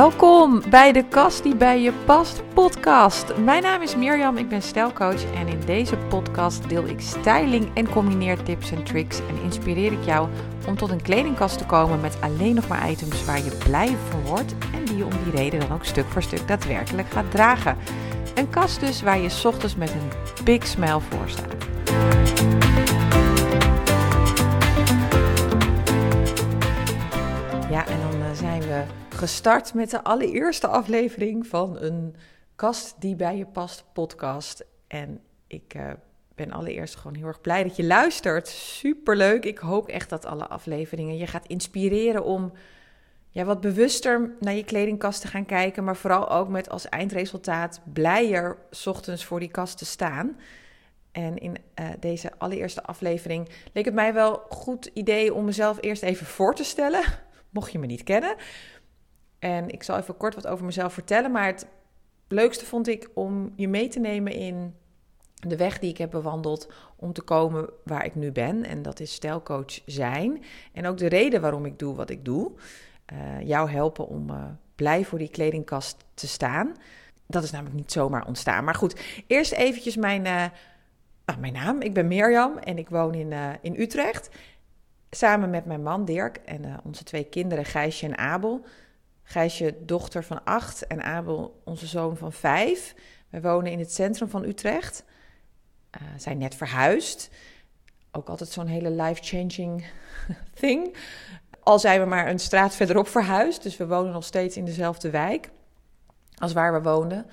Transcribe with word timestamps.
Welkom 0.00 0.62
bij 0.70 0.92
de 0.92 1.04
Kast 1.08 1.42
die 1.42 1.56
bij 1.56 1.80
je 1.80 1.92
past 2.04 2.42
podcast. 2.54 3.36
Mijn 3.36 3.62
naam 3.62 3.82
is 3.82 3.96
Mirjam, 3.96 4.36
ik 4.36 4.48
ben 4.48 4.62
stijlcoach 4.62 5.32
en 5.34 5.48
in 5.48 5.60
deze 5.66 5.96
podcast 5.96 6.68
deel 6.68 6.86
ik 6.86 7.00
styling 7.00 7.70
en 7.74 7.90
combineertips 7.90 8.70
en 8.70 8.84
tricks 8.84 9.18
en 9.18 9.42
inspireer 9.42 9.92
ik 9.92 10.04
jou 10.04 10.28
om 10.66 10.76
tot 10.76 10.90
een 10.90 11.02
kledingkast 11.02 11.58
te 11.58 11.66
komen 11.66 12.00
met 12.00 12.16
alleen 12.20 12.54
nog 12.54 12.68
maar 12.68 12.90
items 12.90 13.24
waar 13.24 13.44
je 13.44 13.58
blij 13.64 13.96
van 14.08 14.20
wordt 14.20 14.54
en 14.74 14.84
die 14.84 14.96
je 14.96 15.04
om 15.04 15.12
die 15.24 15.32
reden 15.32 15.60
dan 15.60 15.72
ook 15.72 15.84
stuk 15.84 16.06
voor 16.08 16.22
stuk 16.22 16.48
daadwerkelijk 16.48 17.08
gaat 17.10 17.30
dragen. 17.30 17.76
Een 18.34 18.50
kast 18.50 18.80
dus 18.80 19.02
waar 19.02 19.18
je 19.18 19.40
ochtends 19.44 19.76
met 19.76 19.90
een 19.90 20.44
big 20.44 20.66
smile 20.66 21.00
voor 21.00 21.28
staat. 21.28 22.19
Gestart 29.20 29.74
met 29.74 29.90
de 29.90 30.04
allereerste 30.04 30.66
aflevering 30.66 31.46
van 31.46 31.78
een 31.80 32.14
Kast 32.56 32.94
die 33.00 33.16
bij 33.16 33.36
je 33.36 33.46
past 33.46 33.84
podcast. 33.92 34.64
En 34.86 35.20
ik 35.46 35.74
uh, 35.76 35.90
ben 36.34 36.50
allereerst 36.50 36.96
gewoon 36.96 37.16
heel 37.16 37.26
erg 37.26 37.40
blij 37.40 37.62
dat 37.62 37.76
je 37.76 37.84
luistert. 37.84 38.48
Superleuk. 38.48 39.44
Ik 39.44 39.58
hoop 39.58 39.88
echt 39.88 40.08
dat 40.10 40.24
alle 40.24 40.46
afleveringen 40.46 41.16
je 41.16 41.26
gaat 41.26 41.46
inspireren 41.46 42.24
om 42.24 42.52
ja, 43.30 43.44
wat 43.44 43.60
bewuster 43.60 44.36
naar 44.40 44.54
je 44.54 44.64
kledingkast 44.64 45.20
te 45.20 45.26
gaan 45.26 45.46
kijken. 45.46 45.84
Maar 45.84 45.96
vooral 45.96 46.30
ook 46.30 46.48
met 46.48 46.70
als 46.70 46.88
eindresultaat 46.88 47.80
blijer 47.92 48.56
ochtends 48.84 49.24
voor 49.24 49.40
die 49.40 49.50
kast 49.50 49.78
te 49.78 49.84
staan. 49.84 50.36
En 51.12 51.38
in 51.38 51.56
uh, 51.80 51.88
deze 51.98 52.32
allereerste 52.38 52.82
aflevering 52.82 53.48
leek 53.72 53.84
het 53.84 53.94
mij 53.94 54.14
wel 54.14 54.42
goed 54.48 54.90
idee 54.92 55.34
om 55.34 55.44
mezelf 55.44 55.78
eerst 55.80 56.02
even 56.02 56.26
voor 56.26 56.54
te 56.54 56.64
stellen. 56.64 57.02
Mocht 57.50 57.72
je 57.72 57.78
me 57.78 57.86
niet 57.86 58.02
kennen. 58.02 58.36
En 59.40 59.68
ik 59.68 59.82
zal 59.82 59.96
even 59.96 60.16
kort 60.16 60.34
wat 60.34 60.46
over 60.46 60.64
mezelf 60.64 60.92
vertellen. 60.92 61.30
Maar 61.30 61.46
het 61.46 61.66
leukste 62.28 62.64
vond 62.64 62.88
ik 62.88 63.10
om 63.14 63.52
je 63.56 63.68
mee 63.68 63.88
te 63.88 64.00
nemen 64.00 64.32
in 64.32 64.74
de 65.34 65.56
weg 65.56 65.78
die 65.78 65.90
ik 65.90 65.98
heb 65.98 66.10
bewandeld 66.10 66.72
om 66.96 67.12
te 67.12 67.22
komen 67.22 67.70
waar 67.84 68.04
ik 68.04 68.14
nu 68.14 68.32
ben. 68.32 68.64
En 68.64 68.82
dat 68.82 69.00
is 69.00 69.12
stijlcoach 69.12 69.80
zijn. 69.86 70.44
En 70.72 70.86
ook 70.86 70.98
de 70.98 71.08
reden 71.08 71.40
waarom 71.40 71.66
ik 71.66 71.78
doe 71.78 71.94
wat 71.94 72.10
ik 72.10 72.24
doe. 72.24 72.52
Uh, 73.12 73.46
jou 73.46 73.70
helpen 73.70 74.08
om 74.08 74.30
uh, 74.30 74.44
blij 74.74 75.04
voor 75.04 75.18
die 75.18 75.28
kledingkast 75.28 76.04
te 76.14 76.28
staan. 76.28 76.76
Dat 77.26 77.42
is 77.42 77.50
namelijk 77.50 77.76
niet 77.76 77.92
zomaar 77.92 78.26
ontstaan. 78.26 78.64
Maar 78.64 78.74
goed, 78.74 79.00
eerst 79.26 79.52
eventjes 79.52 79.96
mijn, 79.96 80.24
uh, 80.26 80.44
mijn 81.38 81.52
naam. 81.52 81.80
Ik 81.80 81.94
ben 81.94 82.08
Mirjam 82.08 82.56
en 82.58 82.78
ik 82.78 82.88
woon 82.88 83.14
in, 83.14 83.32
in 83.60 83.80
Utrecht. 83.80 84.30
Samen 85.10 85.50
met 85.50 85.64
mijn 85.64 85.82
man 85.82 86.04
Dirk 86.04 86.36
en 86.36 86.80
onze 86.84 87.04
twee 87.04 87.24
kinderen 87.24 87.64
Gijsje 87.64 88.06
en 88.06 88.18
Abel. 88.18 88.64
Gijsje, 89.30 89.76
dochter 89.80 90.24
van 90.24 90.44
acht 90.44 90.86
en 90.86 91.02
Abel, 91.02 91.60
onze 91.64 91.86
zoon 91.86 92.16
van 92.16 92.32
vijf. 92.32 92.94
We 93.28 93.40
wonen 93.40 93.72
in 93.72 93.78
het 93.78 93.92
centrum 93.92 94.28
van 94.28 94.44
Utrecht. 94.44 95.04
Uh, 96.00 96.08
zijn 96.16 96.38
net 96.38 96.54
verhuisd. 96.54 97.30
Ook 98.12 98.28
altijd 98.28 98.50
zo'n 98.50 98.66
hele 98.66 98.90
life-changing 98.90 99.86
thing. 100.60 100.96
Al 101.62 101.78
zijn 101.78 102.00
we 102.00 102.06
maar 102.06 102.28
een 102.28 102.38
straat 102.38 102.74
verderop 102.74 103.08
verhuisd. 103.08 103.62
Dus 103.62 103.76
we 103.76 103.86
wonen 103.86 104.12
nog 104.12 104.24
steeds 104.24 104.56
in 104.56 104.64
dezelfde 104.64 105.10
wijk 105.10 105.50
als 106.34 106.52
waar 106.52 106.72
we 106.72 106.82
woonden. 106.82 107.26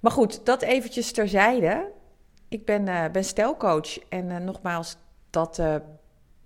Maar 0.00 0.12
goed, 0.12 0.46
dat 0.46 0.62
eventjes 0.62 1.12
terzijde. 1.12 1.90
Ik 2.48 2.64
ben, 2.64 2.86
uh, 2.86 3.04
ben 3.12 3.24
stelcoach. 3.24 3.98
En 4.08 4.30
uh, 4.30 4.36
nogmaals, 4.36 4.96
dat 5.30 5.62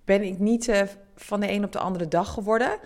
ben 0.05 0.23
ik 0.23 0.39
niet 0.39 0.87
van 1.17 1.41
de 1.41 1.51
een 1.51 1.65
op 1.65 1.73
de 1.73 1.79
andere 1.79 2.09
dag 2.09 2.33
geworden. 2.33 2.79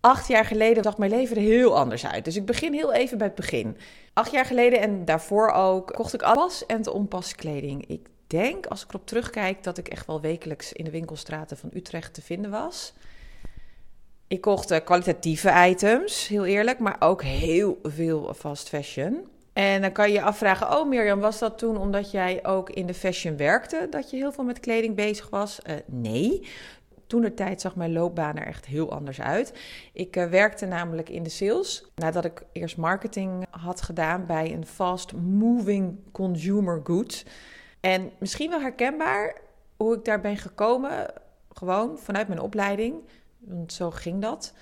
Acht 0.00 0.28
jaar 0.28 0.44
geleden 0.44 0.82
zag 0.82 0.98
mijn 0.98 1.10
leven 1.10 1.36
er 1.36 1.42
heel 1.42 1.78
anders 1.78 2.06
uit. 2.06 2.24
Dus 2.24 2.36
ik 2.36 2.46
begin 2.46 2.72
heel 2.72 2.92
even 2.92 3.18
bij 3.18 3.26
het 3.26 3.36
begin. 3.36 3.76
Acht 4.12 4.30
jaar 4.30 4.44
geleden 4.44 4.80
en 4.80 5.04
daarvoor 5.04 5.50
ook 5.50 5.86
kocht 5.86 6.14
ik 6.14 6.20
pas 6.20 6.66
en 6.66 6.82
te 6.82 6.92
onpas 6.92 7.34
kleding. 7.34 7.86
Ik 7.86 8.06
denk, 8.26 8.66
als 8.66 8.82
ik 8.82 8.88
erop 8.88 9.06
terugkijk, 9.06 9.62
dat 9.62 9.78
ik 9.78 9.88
echt 9.88 10.06
wel 10.06 10.20
wekelijks 10.20 10.72
in 10.72 10.84
de 10.84 10.90
winkelstraten 10.90 11.56
van 11.56 11.70
Utrecht 11.74 12.14
te 12.14 12.22
vinden 12.22 12.50
was. 12.50 12.92
Ik 14.28 14.40
kocht 14.40 14.70
uh, 14.70 14.78
kwalitatieve 14.84 15.66
items, 15.68 16.28
heel 16.28 16.44
eerlijk, 16.44 16.78
maar 16.78 16.96
ook 16.98 17.22
heel 17.22 17.78
veel 17.82 18.34
fast 18.34 18.68
fashion. 18.68 19.28
En 19.52 19.80
dan 19.80 19.92
kan 19.92 20.08
je 20.08 20.14
je 20.14 20.22
afvragen, 20.22 20.78
oh 20.78 20.88
Mirjam, 20.88 21.20
was 21.20 21.38
dat 21.38 21.58
toen 21.58 21.76
omdat 21.76 22.10
jij 22.10 22.46
ook 22.46 22.70
in 22.70 22.86
de 22.86 22.94
fashion 22.94 23.36
werkte, 23.36 23.86
dat 23.90 24.10
je 24.10 24.16
heel 24.16 24.32
veel 24.32 24.44
met 24.44 24.60
kleding 24.60 24.94
bezig 24.94 25.30
was? 25.30 25.58
Uh, 25.66 25.74
nee, 25.86 26.48
toen 27.10 27.20
de 27.20 27.34
tijd 27.34 27.60
zag 27.60 27.76
mijn 27.76 27.92
loopbaan 27.92 28.36
er 28.36 28.46
echt 28.46 28.66
heel 28.66 28.92
anders 28.92 29.20
uit. 29.20 29.58
Ik 29.92 30.16
uh, 30.16 30.24
werkte 30.24 30.66
namelijk 30.66 31.08
in 31.08 31.22
de 31.22 31.28
sales. 31.28 31.84
Nadat 31.94 32.24
ik 32.24 32.42
eerst 32.52 32.76
marketing 32.76 33.46
had 33.50 33.82
gedaan 33.82 34.26
bij 34.26 34.52
een 34.52 34.66
fast 34.66 35.12
moving 35.12 35.98
consumer 36.12 36.80
goods. 36.84 37.24
En 37.80 38.10
misschien 38.18 38.50
wel 38.50 38.60
herkenbaar 38.60 39.36
hoe 39.76 39.94
ik 39.94 40.04
daar 40.04 40.20
ben 40.20 40.36
gekomen. 40.36 41.12
Gewoon 41.52 41.98
vanuit 41.98 42.28
mijn 42.28 42.40
opleiding. 42.40 42.94
Want 43.38 43.72
zo 43.72 43.90
ging 43.90 44.22
dat. 44.22 44.54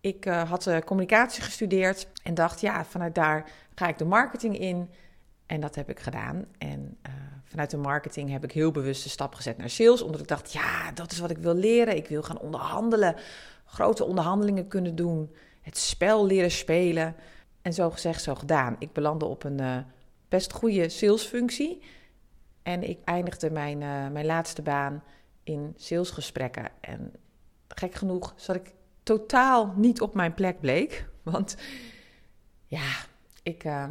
Ik 0.00 0.26
uh, 0.26 0.50
had 0.50 0.66
uh, 0.66 0.78
communicatie 0.78 1.42
gestudeerd 1.42 2.08
en 2.22 2.34
dacht, 2.34 2.60
ja, 2.60 2.84
vanuit 2.84 3.14
daar 3.14 3.50
ga 3.74 3.88
ik 3.88 3.98
de 3.98 4.04
marketing 4.04 4.58
in. 4.58 4.90
En 5.46 5.60
dat 5.60 5.74
heb 5.74 5.90
ik 5.90 6.00
gedaan. 6.00 6.46
En 6.58 6.98
vanuit 7.46 7.70
de 7.70 7.76
marketing 7.76 8.30
heb 8.30 8.44
ik 8.44 8.52
heel 8.52 8.70
bewust 8.70 9.02
de 9.02 9.08
stap 9.08 9.34
gezet 9.34 9.56
naar 9.56 9.70
sales. 9.70 10.02
Omdat 10.02 10.20
ik 10.20 10.28
dacht, 10.28 10.52
ja, 10.52 10.92
dat 10.92 11.12
is 11.12 11.18
wat 11.18 11.30
ik 11.30 11.38
wil 11.38 11.54
leren. 11.54 11.96
Ik 11.96 12.08
wil 12.08 12.22
gaan 12.22 12.38
onderhandelen. 12.38 13.14
Grote 13.64 14.04
onderhandelingen 14.04 14.68
kunnen 14.68 14.96
doen. 14.96 15.34
Het 15.60 15.78
spel 15.78 16.26
leren 16.26 16.50
spelen. 16.50 17.16
En 17.62 17.72
zo 17.72 17.90
gezegd, 17.90 18.22
zo 18.22 18.34
gedaan. 18.34 18.76
Ik 18.78 18.92
belandde 18.92 19.24
op 19.24 19.44
een 19.44 19.60
uh, 19.60 19.78
best 20.28 20.52
goede 20.52 20.88
salesfunctie. 20.88 21.82
En 22.62 22.88
ik 22.88 22.98
eindigde 23.04 23.50
mijn, 23.50 23.80
uh, 23.80 24.08
mijn 24.08 24.26
laatste 24.26 24.62
baan 24.62 25.02
in 25.42 25.74
salesgesprekken. 25.76 26.70
En 26.80 27.12
gek 27.68 27.94
genoeg 27.94 28.32
zat 28.36 28.56
ik 28.56 28.72
totaal 29.02 29.72
niet 29.76 30.00
op 30.00 30.14
mijn 30.14 30.34
plek 30.34 30.60
bleek. 30.60 31.08
Want 31.22 31.56
ja, 32.66 32.90
ik... 33.42 33.64
Uh, 33.64 33.84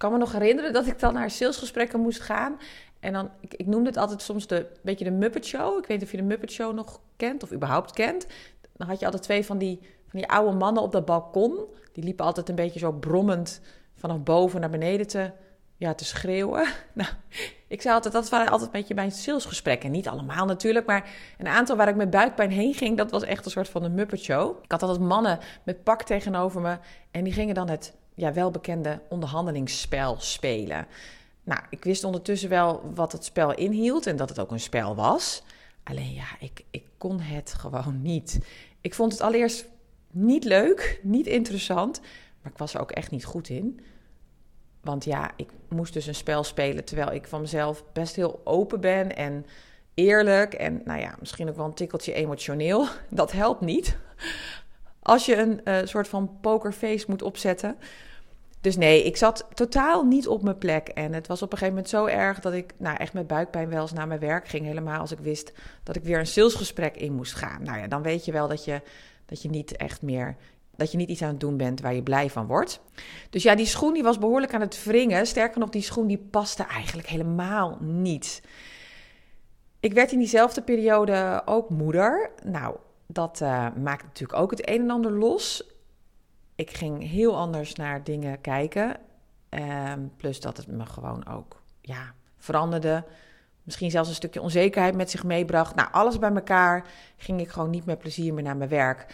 kan 0.00 0.12
me 0.12 0.18
nog 0.18 0.32
herinneren 0.32 0.72
dat 0.72 0.86
ik 0.86 0.98
dan 0.98 1.14
naar 1.14 1.30
salesgesprekken 1.30 2.00
moest 2.00 2.20
gaan. 2.20 2.58
En 3.00 3.12
dan, 3.12 3.30
ik, 3.40 3.54
ik 3.54 3.66
noemde 3.66 3.88
het 3.88 3.98
altijd 3.98 4.22
soms 4.22 4.46
de 4.46 4.66
beetje 4.82 5.04
de 5.04 5.10
Muppet 5.10 5.46
Show. 5.46 5.78
Ik 5.78 5.86
weet 5.86 5.96
niet 5.96 6.06
of 6.06 6.10
je 6.10 6.16
de 6.16 6.22
Muppet 6.22 6.52
Show 6.52 6.74
nog 6.74 7.00
kent 7.16 7.42
of 7.42 7.52
überhaupt 7.52 7.92
kent. 7.92 8.26
Dan 8.76 8.88
had 8.88 8.98
je 8.98 9.04
altijd 9.04 9.22
twee 9.22 9.44
van 9.44 9.58
die, 9.58 9.78
van 10.08 10.20
die 10.20 10.28
oude 10.28 10.56
mannen 10.56 10.82
op 10.82 10.92
dat 10.92 11.04
balkon. 11.04 11.58
Die 11.92 12.04
liepen 12.04 12.24
altijd 12.24 12.48
een 12.48 12.54
beetje 12.54 12.78
zo 12.78 12.92
brommend 12.92 13.60
vanaf 13.94 14.22
boven 14.22 14.60
naar 14.60 14.70
beneden 14.70 15.06
te, 15.06 15.30
ja, 15.76 15.94
te 15.94 16.04
schreeuwen. 16.04 16.66
Nou, 16.92 17.10
ik 17.68 17.82
zei 17.82 17.94
altijd, 17.94 18.14
dat 18.14 18.28
waren 18.28 18.50
altijd 18.50 18.72
een 18.72 18.80
beetje 18.80 18.94
mijn 18.94 19.12
salesgesprekken. 19.12 19.90
Niet 19.90 20.08
allemaal 20.08 20.46
natuurlijk, 20.46 20.86
maar 20.86 21.10
een 21.38 21.48
aantal 21.48 21.76
waar 21.76 21.88
ik 21.88 21.96
met 21.96 22.10
buikpijn 22.10 22.50
heen 22.50 22.74
ging, 22.74 22.96
dat 22.96 23.10
was 23.10 23.22
echt 23.22 23.44
een 23.44 23.50
soort 23.50 23.68
van 23.68 23.82
de 23.82 23.88
Muppet 23.88 24.20
Show. 24.20 24.56
Ik 24.62 24.70
had 24.70 24.82
altijd 24.82 25.00
mannen 25.00 25.38
met 25.62 25.84
pak 25.84 26.02
tegenover 26.02 26.60
me 26.60 26.78
en 27.10 27.24
die 27.24 27.32
gingen 27.32 27.54
dan 27.54 27.68
het 27.68 27.98
ja, 28.20 28.32
welbekende 28.32 29.00
onderhandelingsspel 29.08 30.16
spelen. 30.18 30.86
Nou, 31.44 31.60
ik 31.70 31.84
wist 31.84 32.04
ondertussen 32.04 32.48
wel 32.48 32.92
wat 32.94 33.12
het 33.12 33.24
spel 33.24 33.54
inhield 33.54 34.06
en 34.06 34.16
dat 34.16 34.28
het 34.28 34.40
ook 34.40 34.50
een 34.50 34.60
spel 34.60 34.94
was. 34.94 35.42
Alleen 35.82 36.12
ja, 36.12 36.26
ik, 36.40 36.64
ik 36.70 36.84
kon 36.98 37.20
het 37.20 37.52
gewoon 37.52 38.02
niet. 38.02 38.38
Ik 38.80 38.94
vond 38.94 39.12
het 39.12 39.20
allereerst 39.20 39.66
niet 40.10 40.44
leuk, 40.44 41.00
niet 41.02 41.26
interessant, 41.26 42.00
maar 42.42 42.52
ik 42.52 42.58
was 42.58 42.74
er 42.74 42.80
ook 42.80 42.90
echt 42.90 43.10
niet 43.10 43.24
goed 43.24 43.48
in. 43.48 43.80
Want 44.80 45.04
ja, 45.04 45.30
ik 45.36 45.50
moest 45.68 45.92
dus 45.92 46.06
een 46.06 46.14
spel 46.14 46.44
spelen 46.44 46.84
terwijl 46.84 47.12
ik 47.12 47.26
van 47.26 47.40
mezelf 47.40 47.84
best 47.92 48.16
heel 48.16 48.40
open 48.44 48.80
ben 48.80 49.16
en 49.16 49.46
eerlijk 49.94 50.54
en 50.54 50.82
nou 50.84 51.00
ja, 51.00 51.14
misschien 51.20 51.48
ook 51.48 51.56
wel 51.56 51.66
een 51.66 51.74
tikkeltje 51.74 52.12
emotioneel. 52.12 52.86
Dat 53.10 53.32
helpt 53.32 53.60
niet 53.60 53.96
als 55.02 55.26
je 55.26 55.36
een 55.36 55.60
uh, 55.64 55.78
soort 55.84 56.08
van 56.08 56.38
pokerface 56.40 57.04
moet 57.08 57.22
opzetten. 57.22 57.76
Dus 58.60 58.76
nee, 58.76 59.04
ik 59.04 59.16
zat 59.16 59.46
totaal 59.54 60.04
niet 60.04 60.28
op 60.28 60.42
mijn 60.42 60.58
plek. 60.58 60.88
En 60.88 61.12
het 61.12 61.26
was 61.26 61.42
op 61.42 61.52
een 61.52 61.58
gegeven 61.58 61.74
moment 61.74 61.92
zo 61.92 62.06
erg 62.06 62.40
dat 62.40 62.52
ik 62.52 62.72
nou, 62.76 62.96
echt 62.96 63.12
met 63.12 63.26
buikpijn 63.26 63.68
wel 63.68 63.82
eens 63.82 63.92
naar 63.92 64.06
mijn 64.06 64.20
werk 64.20 64.48
ging. 64.48 64.66
Helemaal 64.66 65.00
als 65.00 65.12
ik 65.12 65.18
wist 65.18 65.52
dat 65.82 65.96
ik 65.96 66.02
weer 66.02 66.18
een 66.18 66.26
salesgesprek 66.26 66.96
in 66.96 67.12
moest 67.12 67.34
gaan. 67.34 67.62
Nou 67.62 67.78
ja, 67.78 67.86
dan 67.86 68.02
weet 68.02 68.24
je 68.24 68.32
wel 68.32 68.48
dat 68.48 68.64
je, 68.64 68.80
dat 69.26 69.42
je 69.42 69.48
niet 69.48 69.76
echt 69.76 70.02
meer 70.02 70.36
dat 70.80 70.90
je 70.90 70.96
niet 70.96 71.08
iets 71.08 71.22
aan 71.22 71.28
het 71.28 71.40
doen 71.40 71.56
bent 71.56 71.80
waar 71.80 71.94
je 71.94 72.02
blij 72.02 72.30
van 72.30 72.46
wordt. 72.46 72.80
Dus 73.30 73.42
ja, 73.42 73.54
die 73.54 73.66
schoen 73.66 73.92
die 73.92 74.02
was 74.02 74.18
behoorlijk 74.18 74.54
aan 74.54 74.60
het 74.60 74.84
wringen. 74.84 75.26
Sterker 75.26 75.60
nog, 75.60 75.68
die 75.68 75.82
schoen 75.82 76.06
die 76.06 76.26
paste 76.30 76.62
eigenlijk 76.62 77.08
helemaal 77.08 77.78
niet. 77.80 78.42
Ik 79.80 79.92
werd 79.92 80.12
in 80.12 80.18
diezelfde 80.18 80.62
periode 80.62 81.42
ook 81.44 81.70
moeder. 81.70 82.30
Nou, 82.44 82.76
dat 83.06 83.40
uh, 83.42 83.66
maakt 83.82 84.02
natuurlijk 84.02 84.38
ook 84.38 84.50
het 84.50 84.68
een 84.68 84.80
en 84.80 84.90
ander 84.90 85.12
los 85.12 85.64
ik 86.60 86.76
ging 86.76 87.10
heel 87.10 87.36
anders 87.36 87.74
naar 87.74 88.04
dingen 88.04 88.40
kijken. 88.40 88.96
Um, 89.50 90.12
plus 90.16 90.40
dat 90.40 90.56
het 90.56 90.66
me 90.66 90.86
gewoon 90.86 91.28
ook 91.28 91.62
ja, 91.80 92.14
veranderde. 92.38 93.04
Misschien 93.62 93.90
zelfs 93.90 94.08
een 94.08 94.14
stukje 94.14 94.42
onzekerheid 94.42 94.94
met 94.94 95.10
zich 95.10 95.24
meebracht. 95.24 95.74
Nou, 95.74 95.88
alles 95.92 96.18
bij 96.18 96.34
elkaar 96.34 96.86
ging 97.16 97.40
ik 97.40 97.48
gewoon 97.48 97.70
niet 97.70 97.84
met 97.84 97.98
plezier 97.98 98.34
meer 98.34 98.42
naar 98.42 98.56
mijn 98.56 98.70
werk. 98.70 99.06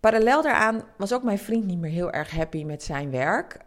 Parallel 0.00 0.42
daaraan 0.42 0.82
was 0.96 1.12
ook 1.12 1.22
mijn 1.22 1.38
vriend 1.38 1.64
niet 1.64 1.78
meer 1.78 1.90
heel 1.90 2.10
erg 2.10 2.30
happy 2.30 2.64
met 2.64 2.82
zijn 2.82 3.10
werk. 3.10 3.58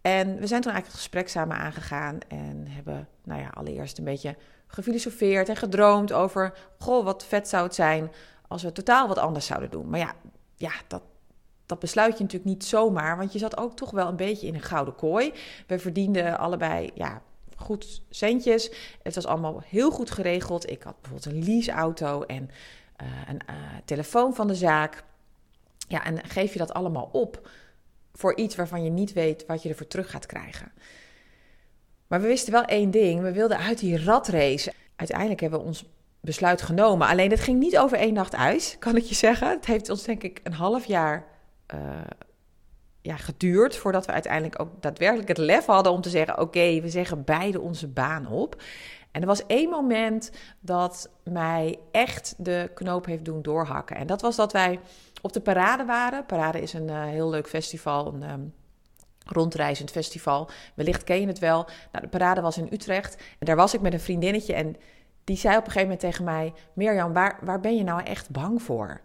En 0.00 0.26
we 0.26 0.46
zijn 0.46 0.60
toen 0.62 0.72
eigenlijk 0.72 0.86
het 0.86 0.94
gesprek 0.94 1.28
samen 1.28 1.56
aangegaan 1.56 2.18
en 2.28 2.66
hebben, 2.68 3.08
nou 3.24 3.40
ja, 3.40 3.48
allereerst 3.48 3.98
een 3.98 4.04
beetje 4.04 4.36
gefilosofeerd 4.66 5.48
en 5.48 5.56
gedroomd 5.56 6.12
over, 6.12 6.52
goh, 6.78 7.04
wat 7.04 7.24
vet 7.24 7.48
zou 7.48 7.64
het 7.64 7.74
zijn 7.74 8.12
als 8.48 8.62
we 8.62 8.72
totaal 8.72 9.08
wat 9.08 9.18
anders 9.18 9.46
zouden 9.46 9.70
doen. 9.70 9.90
Maar 9.90 10.00
ja, 10.00 10.14
ja 10.54 10.72
dat, 10.86 11.02
dat 11.68 11.78
besluit 11.78 12.18
je 12.18 12.22
natuurlijk 12.22 12.50
niet 12.50 12.64
zomaar, 12.64 13.16
want 13.16 13.32
je 13.32 13.38
zat 13.38 13.56
ook 13.56 13.76
toch 13.76 13.90
wel 13.90 14.08
een 14.08 14.16
beetje 14.16 14.46
in 14.46 14.54
een 14.54 14.62
gouden 14.62 14.94
kooi. 14.94 15.32
We 15.66 15.78
verdienden 15.78 16.38
allebei, 16.38 16.90
ja, 16.94 17.22
goed 17.56 18.02
centjes. 18.10 18.70
Het 19.02 19.14
was 19.14 19.26
allemaal 19.26 19.62
heel 19.66 19.90
goed 19.90 20.10
geregeld. 20.10 20.70
Ik 20.70 20.82
had 20.82 21.00
bijvoorbeeld 21.00 21.34
een 21.34 21.44
leaseauto 21.44 22.22
en 22.22 22.50
uh, 23.02 23.06
een 23.28 23.40
uh, 23.50 23.54
telefoon 23.84 24.34
van 24.34 24.46
de 24.46 24.54
zaak. 24.54 25.04
Ja, 25.88 26.04
en 26.04 26.24
geef 26.24 26.52
je 26.52 26.58
dat 26.58 26.72
allemaal 26.72 27.08
op 27.12 27.48
voor 28.12 28.36
iets 28.36 28.56
waarvan 28.56 28.84
je 28.84 28.90
niet 28.90 29.12
weet 29.12 29.46
wat 29.46 29.62
je 29.62 29.68
ervoor 29.68 29.86
terug 29.86 30.10
gaat 30.10 30.26
krijgen. 30.26 30.72
Maar 32.06 32.20
we 32.20 32.26
wisten 32.26 32.52
wel 32.52 32.64
één 32.64 32.90
ding. 32.90 33.20
We 33.20 33.32
wilden 33.32 33.58
uit 33.58 33.78
die 33.78 34.04
ratrace. 34.04 34.72
Uiteindelijk 34.96 35.40
hebben 35.40 35.58
we 35.58 35.64
ons 35.64 35.84
besluit 36.20 36.62
genomen. 36.62 37.08
Alleen 37.08 37.30
het 37.30 37.40
ging 37.40 37.58
niet 37.58 37.78
over 37.78 37.98
één 37.98 38.14
nacht 38.14 38.32
ijs, 38.32 38.76
kan 38.78 38.96
ik 38.96 39.04
je 39.04 39.14
zeggen. 39.14 39.48
Het 39.48 39.66
heeft 39.66 39.90
ons 39.90 40.02
denk 40.02 40.22
ik 40.22 40.40
een 40.42 40.52
half 40.52 40.84
jaar 40.84 41.26
uh, 41.74 41.80
ja, 43.00 43.16
geduurd 43.16 43.76
voordat 43.76 44.06
we 44.06 44.12
uiteindelijk 44.12 44.60
ook 44.60 44.82
daadwerkelijk 44.82 45.28
het 45.28 45.38
lef 45.38 45.66
hadden 45.66 45.92
om 45.92 46.00
te 46.00 46.10
zeggen: 46.10 46.40
oké, 46.40 46.80
we 46.80 46.88
zeggen 46.88 47.24
beide 47.24 47.60
onze 47.60 47.88
baan 47.88 48.26
op. 48.26 48.62
En 49.10 49.20
er 49.20 49.26
was 49.26 49.46
één 49.46 49.70
moment 49.70 50.30
dat 50.60 51.10
mij 51.24 51.78
echt 51.90 52.34
de 52.38 52.70
knoop 52.74 53.06
heeft 53.06 53.24
doen 53.24 53.42
doorhakken. 53.42 53.96
En 53.96 54.06
dat 54.06 54.20
was 54.20 54.36
dat 54.36 54.52
wij 54.52 54.80
op 55.22 55.32
de 55.32 55.40
Parade 55.40 55.84
waren. 55.84 56.26
Parade 56.26 56.60
is 56.60 56.72
een 56.72 56.88
uh, 56.88 57.04
heel 57.04 57.30
leuk 57.30 57.48
festival, 57.48 58.14
een 58.14 58.30
um, 58.30 58.54
rondreizend 59.24 59.90
festival. 59.90 60.50
Wellicht 60.74 61.04
ken 61.04 61.20
je 61.20 61.26
het 61.26 61.38
wel. 61.38 61.66
Nou, 61.92 62.04
de 62.04 62.08
Parade 62.08 62.40
was 62.40 62.58
in 62.58 62.68
Utrecht 62.72 63.14
en 63.38 63.46
daar 63.46 63.56
was 63.56 63.74
ik 63.74 63.80
met 63.80 63.92
een 63.92 64.00
vriendinnetje 64.00 64.54
en 64.54 64.76
die 65.24 65.36
zei 65.36 65.56
op 65.56 65.64
een 65.64 65.70
gegeven 65.70 65.88
moment 65.88 66.00
tegen 66.00 66.24
mij: 66.24 66.52
Mirjam, 66.72 67.12
waar, 67.12 67.38
waar 67.42 67.60
ben 67.60 67.76
je 67.76 67.84
nou 67.84 68.02
echt 68.02 68.30
bang 68.30 68.62
voor? 68.62 69.00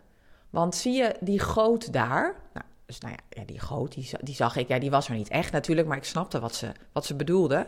Want 0.54 0.76
zie 0.76 0.94
je 0.94 1.16
die 1.20 1.40
goot 1.40 1.94
daar? 1.94 2.36
Nou, 2.54 2.66
dus 2.86 3.00
nou 3.00 3.16
ja, 3.30 3.44
die 3.46 3.60
goot, 3.60 3.94
die, 3.94 4.10
die, 4.22 4.36
zag 4.36 4.56
ik. 4.56 4.68
Ja, 4.68 4.80
die 4.80 4.92
was 4.92 5.08
er 5.08 5.16
niet 5.16 5.30
echt 5.30 5.52
natuurlijk, 5.52 5.88
maar 5.88 5.98
ik 5.98 6.04
snapte 6.04 6.40
wat 6.40 6.56
ze, 6.56 6.72
wat 6.92 7.06
ze 7.06 7.16
bedoelde. 7.16 7.68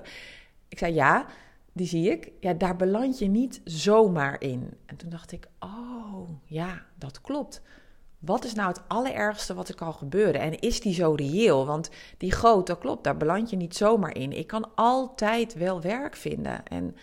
Ik 0.68 0.78
zei 0.78 0.94
ja, 0.94 1.26
die 1.74 1.88
zie 1.88 2.12
ik. 2.12 2.32
Ja, 2.40 2.54
daar 2.54 2.76
beland 2.76 3.20
je 3.20 3.28
niet 3.28 3.62
zomaar 3.64 4.42
in. 4.42 4.78
En 4.86 4.96
toen 4.96 5.10
dacht 5.10 5.32
ik, 5.32 5.48
oh 5.60 6.30
ja, 6.44 6.86
dat 6.96 7.22
klopt. 7.22 7.62
Wat 8.20 8.46
is 8.46 8.54
nou 8.54 8.68
het 8.68 8.82
allerergste 8.88 9.54
wat 9.54 9.68
er 9.70 9.76
kan 9.76 9.94
gebeuren? 9.94 10.42
En 10.42 10.60
is 10.60 10.82
die 10.82 10.94
zo 10.94 11.12
reëel? 11.12 11.66
Want 11.66 11.90
die 12.18 12.32
goot, 12.32 12.68
dat 12.68 12.80
klopt, 12.80 13.04
daar 13.04 13.18
beland 13.18 13.50
je 13.50 13.56
niet 13.56 13.76
zomaar 13.76 14.16
in. 14.16 14.32
Ik 14.32 14.48
kan 14.48 14.76
altijd 14.76 15.54
wel 15.54 15.82
werk 15.82 16.16
vinden. 16.16 16.66
En 16.68 16.96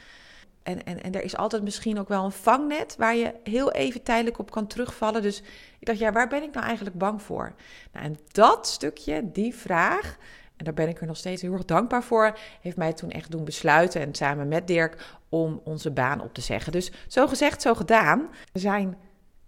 en, 0.63 0.85
en, 0.85 1.03
en 1.03 1.15
er 1.15 1.23
is 1.23 1.37
altijd 1.37 1.63
misschien 1.63 1.99
ook 1.99 2.09
wel 2.09 2.25
een 2.25 2.33
vangnet 2.33 2.97
waar 2.99 3.17
je 3.17 3.35
heel 3.45 3.73
even 3.73 4.03
tijdelijk 4.03 4.39
op 4.39 4.51
kan 4.51 4.67
terugvallen. 4.67 5.23
Dus 5.23 5.43
ik 5.79 5.87
dacht, 5.87 5.99
ja, 5.99 6.13
waar 6.13 6.29
ben 6.29 6.43
ik 6.43 6.55
nou 6.55 6.67
eigenlijk 6.67 6.99
bang 6.99 7.23
voor? 7.23 7.55
Nou, 7.93 8.07
en 8.07 8.19
dat 8.33 8.67
stukje, 8.67 9.31
die 9.33 9.55
vraag, 9.55 10.17
en 10.57 10.65
daar 10.65 10.75
ben 10.75 10.89
ik 10.89 11.01
er 11.01 11.07
nog 11.07 11.17
steeds 11.17 11.43
heel 11.43 11.53
erg 11.53 11.65
dankbaar 11.65 12.03
voor, 12.03 12.39
heeft 12.61 12.77
mij 12.77 12.93
toen 12.93 13.11
echt 13.11 13.31
doen 13.31 13.45
besluiten 13.45 14.01
en 14.01 14.15
samen 14.15 14.49
met 14.49 14.67
Dirk 14.67 15.17
om 15.29 15.61
onze 15.65 15.91
baan 15.91 16.21
op 16.21 16.35
te 16.35 16.41
zeggen. 16.41 16.73
Dus 16.73 16.93
zo 17.07 17.27
gezegd, 17.27 17.63
zo 17.63 17.75
gedaan. 17.75 18.29
We 18.53 18.59
zijn 18.59 18.97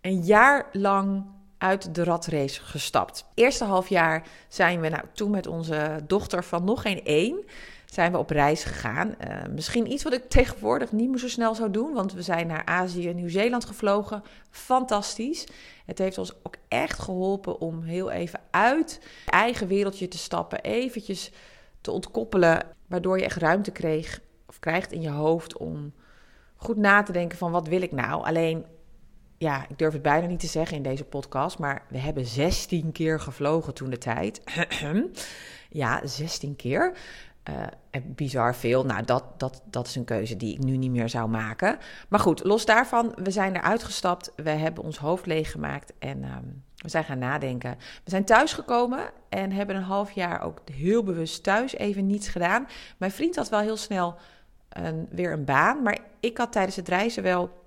een 0.01 0.23
jaar 0.23 0.69
lang 0.73 1.25
uit 1.59 1.95
de 1.95 2.05
ratrace 2.05 2.63
gestapt. 2.63 3.27
Eerste 3.35 3.65
half 3.65 3.89
jaar 3.89 4.27
zijn 4.49 4.81
we 4.81 4.89
nou, 4.89 5.03
toen 5.13 5.31
met 5.31 5.47
onze 5.47 6.01
dochter 6.07 6.45
van 6.45 6.65
nog 6.65 6.83
geen 6.83 7.05
één 7.05 7.45
zijn 7.95 8.13
we 8.13 8.19
op 8.19 8.31
reis 8.31 8.65
gegaan. 8.65 9.15
Uh, 9.29 9.37
misschien 9.51 9.93
iets 9.93 10.03
wat 10.03 10.13
ik 10.13 10.29
tegenwoordig 10.29 10.93
niet 10.93 11.09
meer 11.09 11.19
zo 11.19 11.29
snel 11.29 11.55
zou 11.55 11.71
doen, 11.71 11.93
want 11.93 12.13
we 12.13 12.23
zijn 12.23 12.47
naar 12.47 12.65
Azië 12.65 13.09
en 13.09 13.17
Nieuw-Zeeland 13.17 13.65
gevlogen. 13.65 14.23
Fantastisch. 14.51 15.47
Het 15.87 15.99
heeft 15.99 16.19
ons 16.19 16.35
ook 16.43 16.57
echt 16.69 16.99
geholpen 16.99 17.61
om 17.61 17.83
heel 17.83 18.11
even 18.11 18.41
uit 18.51 19.01
eigen 19.27 19.67
wereldje 19.67 20.09
te 20.09 20.19
stappen, 20.19 20.61
eventjes 20.61 21.33
te 21.81 21.91
ontkoppelen, 21.91 22.67
waardoor 22.87 23.19
je 23.19 23.25
echt 23.25 23.37
ruimte 23.37 23.71
kreeg 23.71 24.21
of 24.47 24.59
krijgt 24.59 24.93
in 24.93 25.01
je 25.01 25.11
hoofd 25.11 25.57
om 25.57 25.93
goed 26.57 26.77
na 26.77 27.03
te 27.03 27.13
denken 27.13 27.39
van 27.39 27.51
wat 27.51 27.69
wil 27.69 27.83
ik 27.83 27.93
nou. 27.93 28.25
Alleen 28.25 28.65
ja, 29.39 29.67
ik 29.69 29.79
durf 29.79 29.93
het 29.93 30.03
bijna 30.03 30.27
niet 30.27 30.41
te 30.41 30.47
zeggen 30.47 30.77
in 30.77 30.83
deze 30.83 31.05
podcast, 31.05 31.59
maar 31.59 31.85
we 31.89 31.99
hebben 31.99 32.27
16 32.27 32.93
keer 32.93 33.21
gevlogen 33.21 33.75
toen 33.75 33.91
de 33.91 33.99
tijd. 33.99 34.43
ja, 35.71 36.07
16 36.07 36.57
keer. 36.57 36.97
Uh, 37.51 38.03
bizar 38.07 38.55
veel. 38.55 38.85
Nou, 38.85 39.05
dat, 39.05 39.25
dat, 39.37 39.63
dat 39.65 39.87
is 39.87 39.95
een 39.95 40.05
keuze 40.05 40.37
die 40.37 40.55
ik 40.55 40.65
nu 40.65 40.77
niet 40.77 40.91
meer 40.91 41.09
zou 41.09 41.29
maken. 41.29 41.79
Maar 42.09 42.21
goed, 42.21 42.45
los 42.45 42.65
daarvan, 42.65 43.13
we 43.23 43.31
zijn 43.31 43.57
eruit 43.57 43.85
gestapt. 43.85 44.33
We 44.37 44.51
hebben 44.51 44.85
ons 44.85 44.99
hoofd 44.99 45.27
leeggemaakt 45.27 45.93
en 45.99 46.25
um, 46.25 46.63
we 46.77 46.89
zijn 46.89 47.05
gaan 47.05 47.19
nadenken. 47.19 47.77
We 48.05 48.11
zijn 48.11 48.25
thuisgekomen 48.25 49.11
en 49.29 49.53
hebben 49.53 49.77
een 49.77 49.83
half 49.83 50.11
jaar 50.11 50.43
ook 50.43 50.61
heel 50.73 51.03
bewust 51.03 51.43
thuis 51.43 51.75
even 51.75 52.07
niets 52.07 52.29
gedaan. 52.29 52.67
Mijn 52.97 53.11
vriend 53.11 53.37
had 53.37 53.49
wel 53.49 53.61
heel 53.61 53.77
snel 53.77 54.15
een, 54.69 55.07
weer 55.11 55.33
een 55.33 55.45
baan, 55.45 55.83
maar 55.83 55.99
ik 56.21 56.39
had 56.39 56.53
tijdens 56.53 56.77
het 56.77 56.89
reizen 56.89 57.23
wel 57.23 57.64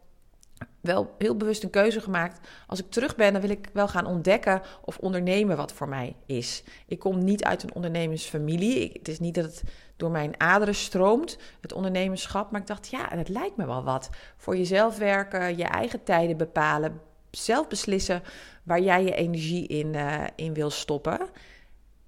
wel 0.88 1.16
heel 1.18 1.38
bewust 1.38 1.64
een 1.64 1.70
keuze 1.70 2.02
gemaakt. 2.02 2.48
Als 2.68 2.80
ik 2.80 2.90
terug 2.90 3.16
ben, 3.16 3.32
dan 3.34 3.42
wil 3.42 3.50
ik 3.50 3.70
wel 3.74 3.88
gaan 3.88 4.06
ontdekken 4.06 4.62
of 4.86 4.98
ondernemen 4.98 5.58
wat 5.58 5.74
voor 5.74 5.90
mij 5.90 6.16
is. 6.26 6.64
Ik 6.88 7.00
kom 7.00 7.24
niet 7.24 7.44
uit 7.44 7.64
een 7.64 7.74
ondernemersfamilie. 7.74 8.90
het 8.94 9.08
is 9.08 9.20
niet 9.20 9.36
dat 9.36 9.46
het 9.46 9.64
door 9.96 10.12
mijn 10.12 10.34
aderen 10.38 10.76
stroomt, 10.76 11.38
het 11.62 11.74
ondernemerschap. 11.74 12.52
Maar 12.52 12.62
ik 12.62 12.68
dacht, 12.68 12.88
ja, 12.88 13.08
het 13.10 13.30
lijkt 13.30 13.58
me 13.58 13.66
wel 13.66 13.84
wat. 13.84 14.10
Voor 14.38 14.58
jezelf 14.58 14.98
werken, 14.98 15.58
je 15.58 15.64
eigen 15.64 16.04
tijden 16.04 16.38
bepalen, 16.38 17.02
zelf 17.32 17.68
beslissen 17.68 18.24
waar 18.64 18.82
jij 18.82 19.04
je 19.04 19.16
energie 19.16 19.68
in, 19.68 19.94
uh, 19.94 20.24
in 20.36 20.54
wil 20.54 20.70
stoppen. 20.70 21.20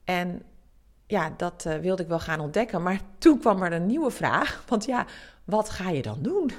En 0.03 0.43
ja, 1.07 1.33
dat 1.37 1.65
uh, 1.67 1.75
wilde 1.75 2.03
ik 2.03 2.09
wel 2.09 2.19
gaan 2.19 2.39
ontdekken. 2.39 2.83
Maar 2.83 3.01
toen 3.17 3.39
kwam 3.39 3.63
er 3.63 3.73
een 3.73 3.85
nieuwe 3.85 4.11
vraag. 4.11 4.63
Want 4.67 4.85
ja, 4.85 5.05
wat 5.43 5.69
ga 5.69 5.89
je 5.89 6.01
dan 6.01 6.17
doen? 6.21 6.51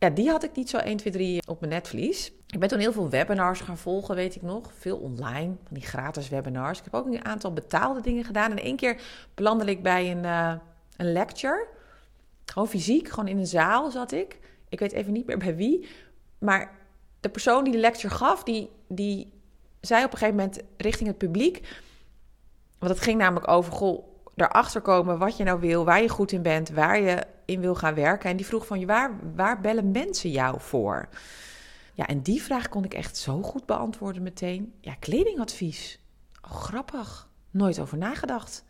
Ja, 0.00 0.10
die 0.10 0.30
had 0.30 0.42
ik 0.42 0.56
niet 0.56 0.70
zo 0.70 0.76
1, 0.76 0.96
2, 0.96 1.12
3 1.12 1.42
op 1.46 1.60
mijn 1.60 1.72
netvlies. 1.72 2.32
Ik 2.46 2.58
ben 2.58 2.68
toen 2.68 2.78
heel 2.78 2.92
veel 2.92 3.08
webinars 3.08 3.60
gaan 3.60 3.78
volgen, 3.78 4.14
weet 4.14 4.34
ik 4.34 4.42
nog. 4.42 4.72
Veel 4.78 4.96
online, 4.96 5.54
van 5.64 5.76
die 5.76 5.82
gratis 5.82 6.28
webinars. 6.28 6.78
Ik 6.78 6.84
heb 6.84 6.94
ook 6.94 7.06
een 7.06 7.24
aantal 7.24 7.52
betaalde 7.52 8.00
dingen 8.00 8.24
gedaan. 8.24 8.50
En 8.50 8.58
één 8.58 8.76
keer 8.76 9.02
belandde 9.34 9.64
ik 9.64 9.82
bij 9.82 10.10
een, 10.10 10.24
uh, 10.24 10.52
een 10.96 11.12
lecture. 11.12 11.66
Gewoon 12.44 12.68
fysiek, 12.68 13.08
gewoon 13.08 13.28
in 13.28 13.38
een 13.38 13.46
zaal 13.46 13.90
zat 13.90 14.12
ik. 14.12 14.38
Ik 14.68 14.78
weet 14.78 14.92
even 14.92 15.12
niet 15.12 15.26
meer 15.26 15.38
bij 15.38 15.56
wie. 15.56 15.88
Maar 16.38 16.72
de 17.20 17.28
persoon 17.28 17.64
die 17.64 17.72
de 17.72 17.78
lecture 17.78 18.14
gaf, 18.14 18.42
die, 18.42 18.70
die 18.88 19.32
zei 19.80 20.04
op 20.04 20.12
een 20.12 20.18
gegeven 20.18 20.36
moment 20.36 20.62
richting 20.76 21.08
het 21.08 21.18
publiek... 21.18 21.68
Want 22.78 22.92
het 22.92 23.02
ging 23.02 23.18
namelijk 23.18 23.48
over, 23.48 23.72
goh, 23.72 24.04
erachter 24.36 24.80
komen 24.80 25.18
wat 25.18 25.36
je 25.36 25.44
nou 25.44 25.60
wil, 25.60 25.84
waar 25.84 26.02
je 26.02 26.08
goed 26.08 26.32
in 26.32 26.42
bent, 26.42 26.70
waar 26.70 27.00
je 27.00 27.26
in 27.50 27.60
wil 27.60 27.74
gaan 27.74 27.94
werken. 27.94 28.30
En 28.30 28.36
die 28.36 28.46
vroeg 28.46 28.66
van 28.66 28.80
je, 28.80 28.86
waar, 28.86 29.18
waar 29.34 29.60
bellen 29.60 29.90
mensen 29.90 30.30
jou 30.30 30.60
voor? 30.60 31.08
Ja, 31.94 32.06
en 32.06 32.20
die 32.22 32.42
vraag 32.42 32.68
kon 32.68 32.84
ik 32.84 32.94
echt 32.94 33.16
zo 33.16 33.42
goed 33.42 33.66
beantwoorden 33.66 34.22
meteen. 34.22 34.74
Ja, 34.80 34.94
kledingadvies. 34.94 36.00
Oh, 36.42 36.50
grappig. 36.50 37.28
Nooit 37.50 37.80
over 37.80 37.98
nagedacht. 37.98 38.64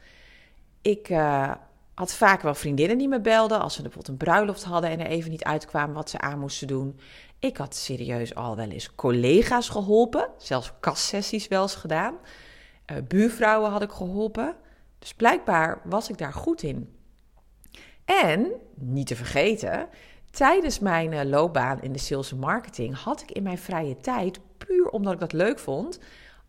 Ik 0.83 1.09
uh, 1.09 1.55
had 1.95 2.15
vaak 2.15 2.43
wel 2.43 2.55
vriendinnen 2.55 2.99
die 2.99 3.09
me 3.09 3.21
belden 3.21 3.61
als 3.61 3.75
ze 3.75 3.83
bijvoorbeeld 3.83 4.13
een 4.13 4.27
bruiloft 4.27 4.65
hadden 4.65 4.91
en 4.91 5.01
er 5.01 5.07
even 5.07 5.31
niet 5.31 5.45
uitkwamen 5.45 5.95
wat 5.95 6.11
ze 6.11 6.19
aan 6.19 6.39
moesten 6.39 6.67
doen. 6.67 7.01
Ik 7.39 7.57
had 7.57 7.75
serieus 7.75 8.35
al 8.35 8.57
wel 8.57 8.69
eens 8.69 8.95
collega's 8.95 9.69
geholpen, 9.69 10.29
zelfs 10.39 10.73
kastsessies 10.81 11.49
wel 11.49 11.63
eens 11.63 11.75
gedaan. 11.75 12.15
Uh, 12.93 12.97
buurvrouwen 13.09 13.71
had 13.71 13.83
ik 13.83 13.91
geholpen. 13.91 14.57
Dus 14.99 15.15
blijkbaar 15.15 15.81
was 15.85 16.09
ik 16.09 16.19
daar 16.19 16.33
goed 16.33 16.63
in. 16.63 16.95
En, 18.11 18.53
niet 18.75 19.07
te 19.07 19.17
vergeten, 19.17 19.89
tijdens 20.31 20.79
mijn 20.79 21.13
eh, 21.13 21.25
loopbaan 21.25 21.83
in 21.83 21.93
de 21.93 21.99
sales 21.99 22.31
en 22.31 22.39
marketing 22.39 23.03
had 23.03 23.23
ik 23.23 23.31
in 23.31 23.43
mijn 23.43 23.59
vrije 23.59 23.97
tijd, 23.97 24.41
puur 24.59 24.89
omdat 24.89 25.13
ik 25.13 25.21
dat 25.21 25.33
leuk 25.33 25.59
vond, 25.59 25.99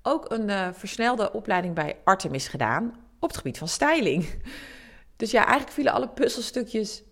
ook 0.01 0.31
een 0.31 0.49
uh, 0.49 0.67
versnelde 0.71 1.33
opleiding 1.33 1.75
bij 1.75 1.97
Artemis 2.03 2.47
gedaan 2.47 2.95
op 3.19 3.27
het 3.29 3.37
gebied 3.37 3.57
van 3.57 3.67
styling. 3.67 4.25
Dus 5.15 5.31
ja, 5.31 5.41
eigenlijk 5.41 5.71
vielen 5.71 5.93
alle 5.93 6.09
puzzelstukjes 6.09 7.03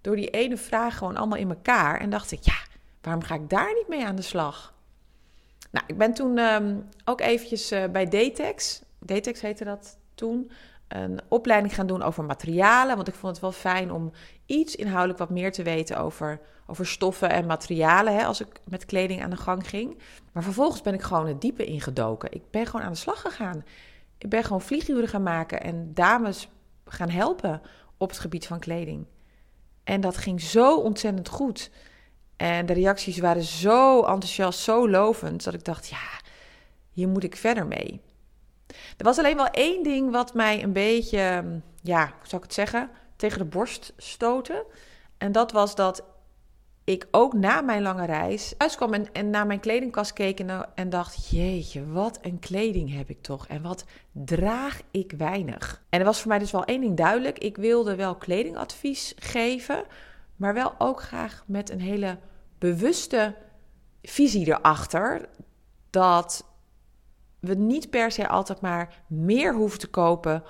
door 0.00 0.16
die 0.16 0.30
ene 0.30 0.56
vraag 0.56 0.98
gewoon 0.98 1.16
allemaal 1.16 1.38
in 1.38 1.48
elkaar. 1.48 2.00
En 2.00 2.10
dacht 2.10 2.30
ik, 2.30 2.42
ja, 2.42 2.58
waarom 3.02 3.22
ga 3.22 3.34
ik 3.34 3.50
daar 3.50 3.74
niet 3.74 3.88
mee 3.88 4.06
aan 4.06 4.16
de 4.16 4.22
slag? 4.22 4.74
Nou, 5.70 5.84
ik 5.86 5.98
ben 5.98 6.14
toen 6.14 6.38
um, 6.38 6.88
ook 7.04 7.20
eventjes 7.20 7.72
uh, 7.72 7.84
bij 7.84 8.08
Datex, 8.08 8.82
Datex 8.98 9.40
heette 9.40 9.64
dat 9.64 9.98
toen, 10.14 10.50
een 10.88 11.20
opleiding 11.28 11.74
gaan 11.74 11.86
doen 11.86 12.02
over 12.02 12.24
materialen. 12.24 12.96
Want 12.96 13.08
ik 13.08 13.14
vond 13.14 13.32
het 13.32 13.40
wel 13.40 13.52
fijn 13.52 13.92
om 13.92 14.12
iets 14.46 14.76
inhoudelijk 14.76 15.18
wat 15.18 15.30
meer 15.30 15.52
te 15.52 15.62
weten 15.62 15.98
over, 15.98 16.40
over 16.66 16.86
stoffen 16.86 17.30
en 17.30 17.46
materialen. 17.46 18.14
Hè, 18.14 18.24
als 18.24 18.40
ik 18.40 18.60
met 18.64 18.84
kleding 18.84 19.22
aan 19.22 19.30
de 19.30 19.36
gang 19.36 19.68
ging. 19.68 19.98
Maar 20.32 20.42
vervolgens 20.42 20.82
ben 20.82 20.94
ik 20.94 21.02
gewoon 21.02 21.26
het 21.26 21.40
diepe 21.40 21.64
ingedoken. 21.64 22.32
Ik 22.32 22.50
ben 22.50 22.66
gewoon 22.66 22.86
aan 22.86 22.92
de 22.92 22.98
slag 22.98 23.20
gegaan. 23.20 23.64
Ik 24.18 24.28
ben 24.28 24.44
gewoon 24.44 24.60
vlieguren 24.60 25.08
gaan 25.08 25.22
maken 25.22 25.62
en 25.62 25.90
dames 25.94 26.48
gaan 26.84 27.10
helpen 27.10 27.62
op 27.96 28.08
het 28.08 28.18
gebied 28.18 28.46
van 28.46 28.58
kleding. 28.58 29.06
En 29.84 30.00
dat 30.00 30.16
ging 30.16 30.40
zo 30.40 30.76
ontzettend 30.76 31.28
goed. 31.28 31.70
En 32.36 32.66
de 32.66 32.72
reacties 32.72 33.18
waren 33.18 33.42
zo 33.42 33.98
enthousiast, 33.98 34.58
zo 34.58 34.88
lovend, 34.88 35.44
dat 35.44 35.54
ik 35.54 35.64
dacht, 35.64 35.88
ja, 35.88 36.20
hier 36.90 37.08
moet 37.08 37.24
ik 37.24 37.36
verder 37.36 37.66
mee. 37.66 38.00
Er 38.96 39.04
was 39.04 39.18
alleen 39.18 39.36
wel 39.36 39.46
één 39.46 39.82
ding 39.82 40.10
wat 40.10 40.34
mij 40.34 40.62
een 40.62 40.72
beetje, 40.72 41.44
ja, 41.82 42.04
hoe 42.04 42.28
zou 42.28 42.36
ik 42.36 42.42
het 42.42 42.54
zeggen, 42.54 42.90
tegen 43.16 43.38
de 43.38 43.44
borst 43.44 43.92
stoten. 43.96 44.64
En 45.18 45.32
dat 45.32 45.52
was 45.52 45.74
dat 45.74 46.04
ik 46.88 47.06
ook 47.10 47.32
na 47.32 47.60
mijn 47.60 47.82
lange 47.82 48.06
reis 48.06 48.54
thuis 48.58 48.76
en, 48.76 49.12
en 49.12 49.30
naar 49.30 49.46
mijn 49.46 49.60
kledingkast 49.60 50.12
keek 50.12 50.40
en, 50.40 50.68
en, 50.74 50.90
dacht: 50.90 51.30
Jeetje, 51.30 51.86
wat 51.86 52.18
een 52.22 52.38
kleding 52.38 52.96
heb 52.96 53.10
ik 53.10 53.22
toch? 53.22 53.46
En 53.46 53.62
wat 53.62 53.84
draag 54.12 54.80
ik 54.90 55.12
weinig? 55.16 55.82
En 55.88 55.98
er 55.98 56.04
was 56.04 56.20
voor 56.20 56.28
mij 56.28 56.38
dus 56.38 56.50
wel 56.50 56.64
één 56.64 56.80
ding 56.80 56.96
duidelijk: 56.96 57.38
ik 57.38 57.56
wilde 57.56 57.94
wel 57.94 58.14
kledingadvies 58.14 59.14
geven, 59.18 59.84
maar 60.36 60.54
wel 60.54 60.74
ook 60.78 61.02
graag 61.02 61.44
met 61.46 61.70
een 61.70 61.80
hele 61.80 62.18
bewuste 62.58 63.34
visie 64.02 64.46
erachter. 64.46 65.28
Dat 65.90 66.44
we 67.40 67.54
niet 67.54 67.90
per 67.90 68.10
se 68.10 68.28
altijd 68.28 68.60
maar 68.60 69.02
meer 69.06 69.54
hoeven 69.54 69.78
te 69.78 69.88
kopen 69.88 70.42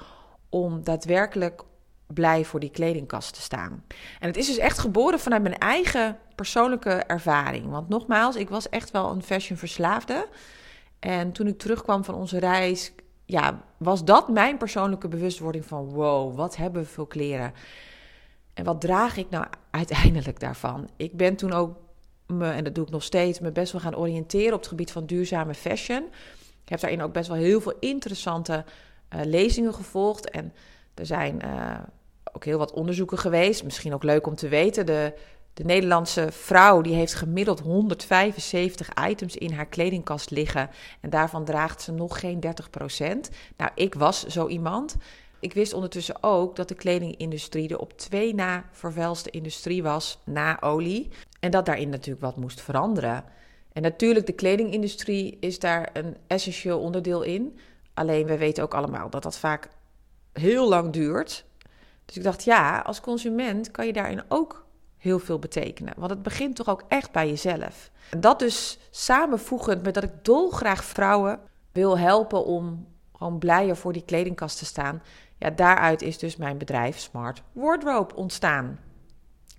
om 0.48 0.84
daadwerkelijk 0.84 1.62
blij 2.06 2.44
voor 2.44 2.60
die 2.60 2.70
kledingkast 2.70 3.34
te 3.34 3.40
staan. 3.40 3.84
En 4.20 4.26
het 4.26 4.36
is 4.36 4.46
dus 4.46 4.58
echt 4.58 4.78
geboren 4.78 5.20
vanuit 5.20 5.42
mijn 5.42 5.58
eigen 5.58 6.18
persoonlijke 6.34 6.90
ervaring. 6.90 7.70
Want 7.70 7.88
nogmaals, 7.88 8.36
ik 8.36 8.48
was 8.48 8.68
echt 8.68 8.90
wel 8.90 9.10
een 9.10 9.22
fashion 9.22 9.58
verslaafde. 9.58 10.28
En 10.98 11.32
toen 11.32 11.46
ik 11.46 11.58
terugkwam 11.58 12.04
van 12.04 12.14
onze 12.14 12.38
reis, 12.38 12.92
ja, 13.24 13.62
was 13.76 14.04
dat 14.04 14.28
mijn 14.28 14.58
persoonlijke 14.58 15.08
bewustwording 15.08 15.64
van 15.64 15.84
wow, 15.84 16.36
wat 16.36 16.56
hebben 16.56 16.82
we 16.82 16.88
veel 16.88 17.06
kleren. 17.06 17.52
En 18.54 18.64
wat 18.64 18.80
draag 18.80 19.16
ik 19.16 19.30
nou 19.30 19.46
uiteindelijk 19.70 20.40
daarvan? 20.40 20.88
Ik 20.96 21.16
ben 21.16 21.36
toen 21.36 21.52
ook 21.52 21.76
me, 22.26 22.50
en 22.50 22.64
dat 22.64 22.74
doe 22.74 22.84
ik 22.84 22.90
nog 22.90 23.02
steeds, 23.02 23.40
me 23.40 23.52
best 23.52 23.72
wel 23.72 23.80
gaan 23.80 23.96
oriënteren 23.96 24.52
op 24.52 24.58
het 24.58 24.68
gebied 24.68 24.92
van 24.92 25.06
duurzame 25.06 25.54
fashion. 25.54 26.08
Ik 26.68 26.74
heb 26.74 26.82
daarin 26.82 27.02
ook 27.02 27.12
best 27.12 27.28
wel 27.28 27.36
heel 27.36 27.60
veel 27.60 27.74
interessante 27.80 28.64
uh, 29.14 29.20
lezingen 29.24 29.74
gevolgd. 29.74 30.30
En 30.30 30.52
er 30.94 31.06
zijn 31.06 31.42
uh, 31.44 31.78
ook 32.32 32.44
heel 32.44 32.58
wat 32.58 32.72
onderzoeken 32.72 33.18
geweest. 33.18 33.64
Misschien 33.64 33.94
ook 33.94 34.02
leuk 34.02 34.26
om 34.26 34.34
te 34.34 34.48
weten. 34.48 34.86
De, 34.86 35.12
de 35.54 35.64
Nederlandse 35.64 36.26
vrouw 36.30 36.80
die 36.80 36.94
heeft 36.94 37.14
gemiddeld 37.14 37.60
175 37.60 38.88
items 39.08 39.36
in 39.36 39.52
haar 39.52 39.66
kledingkast 39.66 40.30
liggen. 40.30 40.70
En 41.00 41.10
daarvan 41.10 41.44
draagt 41.44 41.82
ze 41.82 41.92
nog 41.92 42.20
geen 42.20 42.40
30% 42.40 42.48
Nou, 43.56 43.70
ik 43.74 43.94
was 43.94 44.26
zo 44.26 44.48
iemand. 44.48 44.96
Ik 45.40 45.52
wist 45.54 45.72
ondertussen 45.72 46.22
ook 46.22 46.56
dat 46.56 46.68
de 46.68 46.74
kledingindustrie 46.74 47.68
de 47.68 47.80
op 47.80 47.98
twee 47.98 48.34
na 48.34 48.64
vervuilste 48.72 49.30
industrie 49.30 49.82
was 49.82 50.18
na 50.24 50.60
olie. 50.60 51.08
En 51.40 51.50
dat 51.50 51.66
daarin 51.66 51.88
natuurlijk 51.88 52.24
wat 52.24 52.36
moest 52.36 52.60
veranderen. 52.60 53.24
En 53.78 53.84
natuurlijk, 53.84 54.26
de 54.26 54.32
kledingindustrie 54.32 55.36
is 55.40 55.58
daar 55.58 55.90
een 55.92 56.16
essentieel 56.26 56.80
onderdeel 56.80 57.22
in. 57.22 57.58
Alleen 57.94 58.26
we 58.26 58.38
weten 58.38 58.62
ook 58.62 58.74
allemaal 58.74 59.10
dat 59.10 59.22
dat 59.22 59.38
vaak 59.38 59.68
heel 60.32 60.68
lang 60.68 60.92
duurt. 60.92 61.44
Dus 62.04 62.16
ik 62.16 62.22
dacht, 62.22 62.44
ja, 62.44 62.78
als 62.78 63.00
consument 63.00 63.70
kan 63.70 63.86
je 63.86 63.92
daarin 63.92 64.22
ook 64.28 64.66
heel 64.96 65.18
veel 65.18 65.38
betekenen. 65.38 65.94
Want 65.96 66.10
het 66.10 66.22
begint 66.22 66.56
toch 66.56 66.68
ook 66.68 66.82
echt 66.88 67.12
bij 67.12 67.28
jezelf. 67.28 67.90
En 68.10 68.20
dat 68.20 68.38
dus 68.38 68.78
samenvoegend 68.90 69.82
met 69.82 69.94
dat 69.94 70.04
ik 70.04 70.24
dolgraag 70.24 70.84
vrouwen 70.84 71.40
wil 71.72 71.98
helpen 71.98 72.44
om 72.44 72.86
gewoon 73.12 73.38
blijer 73.38 73.76
voor 73.76 73.92
die 73.92 74.04
kledingkast 74.04 74.58
te 74.58 74.64
staan. 74.64 75.02
Ja, 75.36 75.50
daaruit 75.50 76.02
is 76.02 76.18
dus 76.18 76.36
mijn 76.36 76.58
bedrijf 76.58 76.98
Smart 76.98 77.42
Wardrobe 77.52 78.14
ontstaan. 78.14 78.78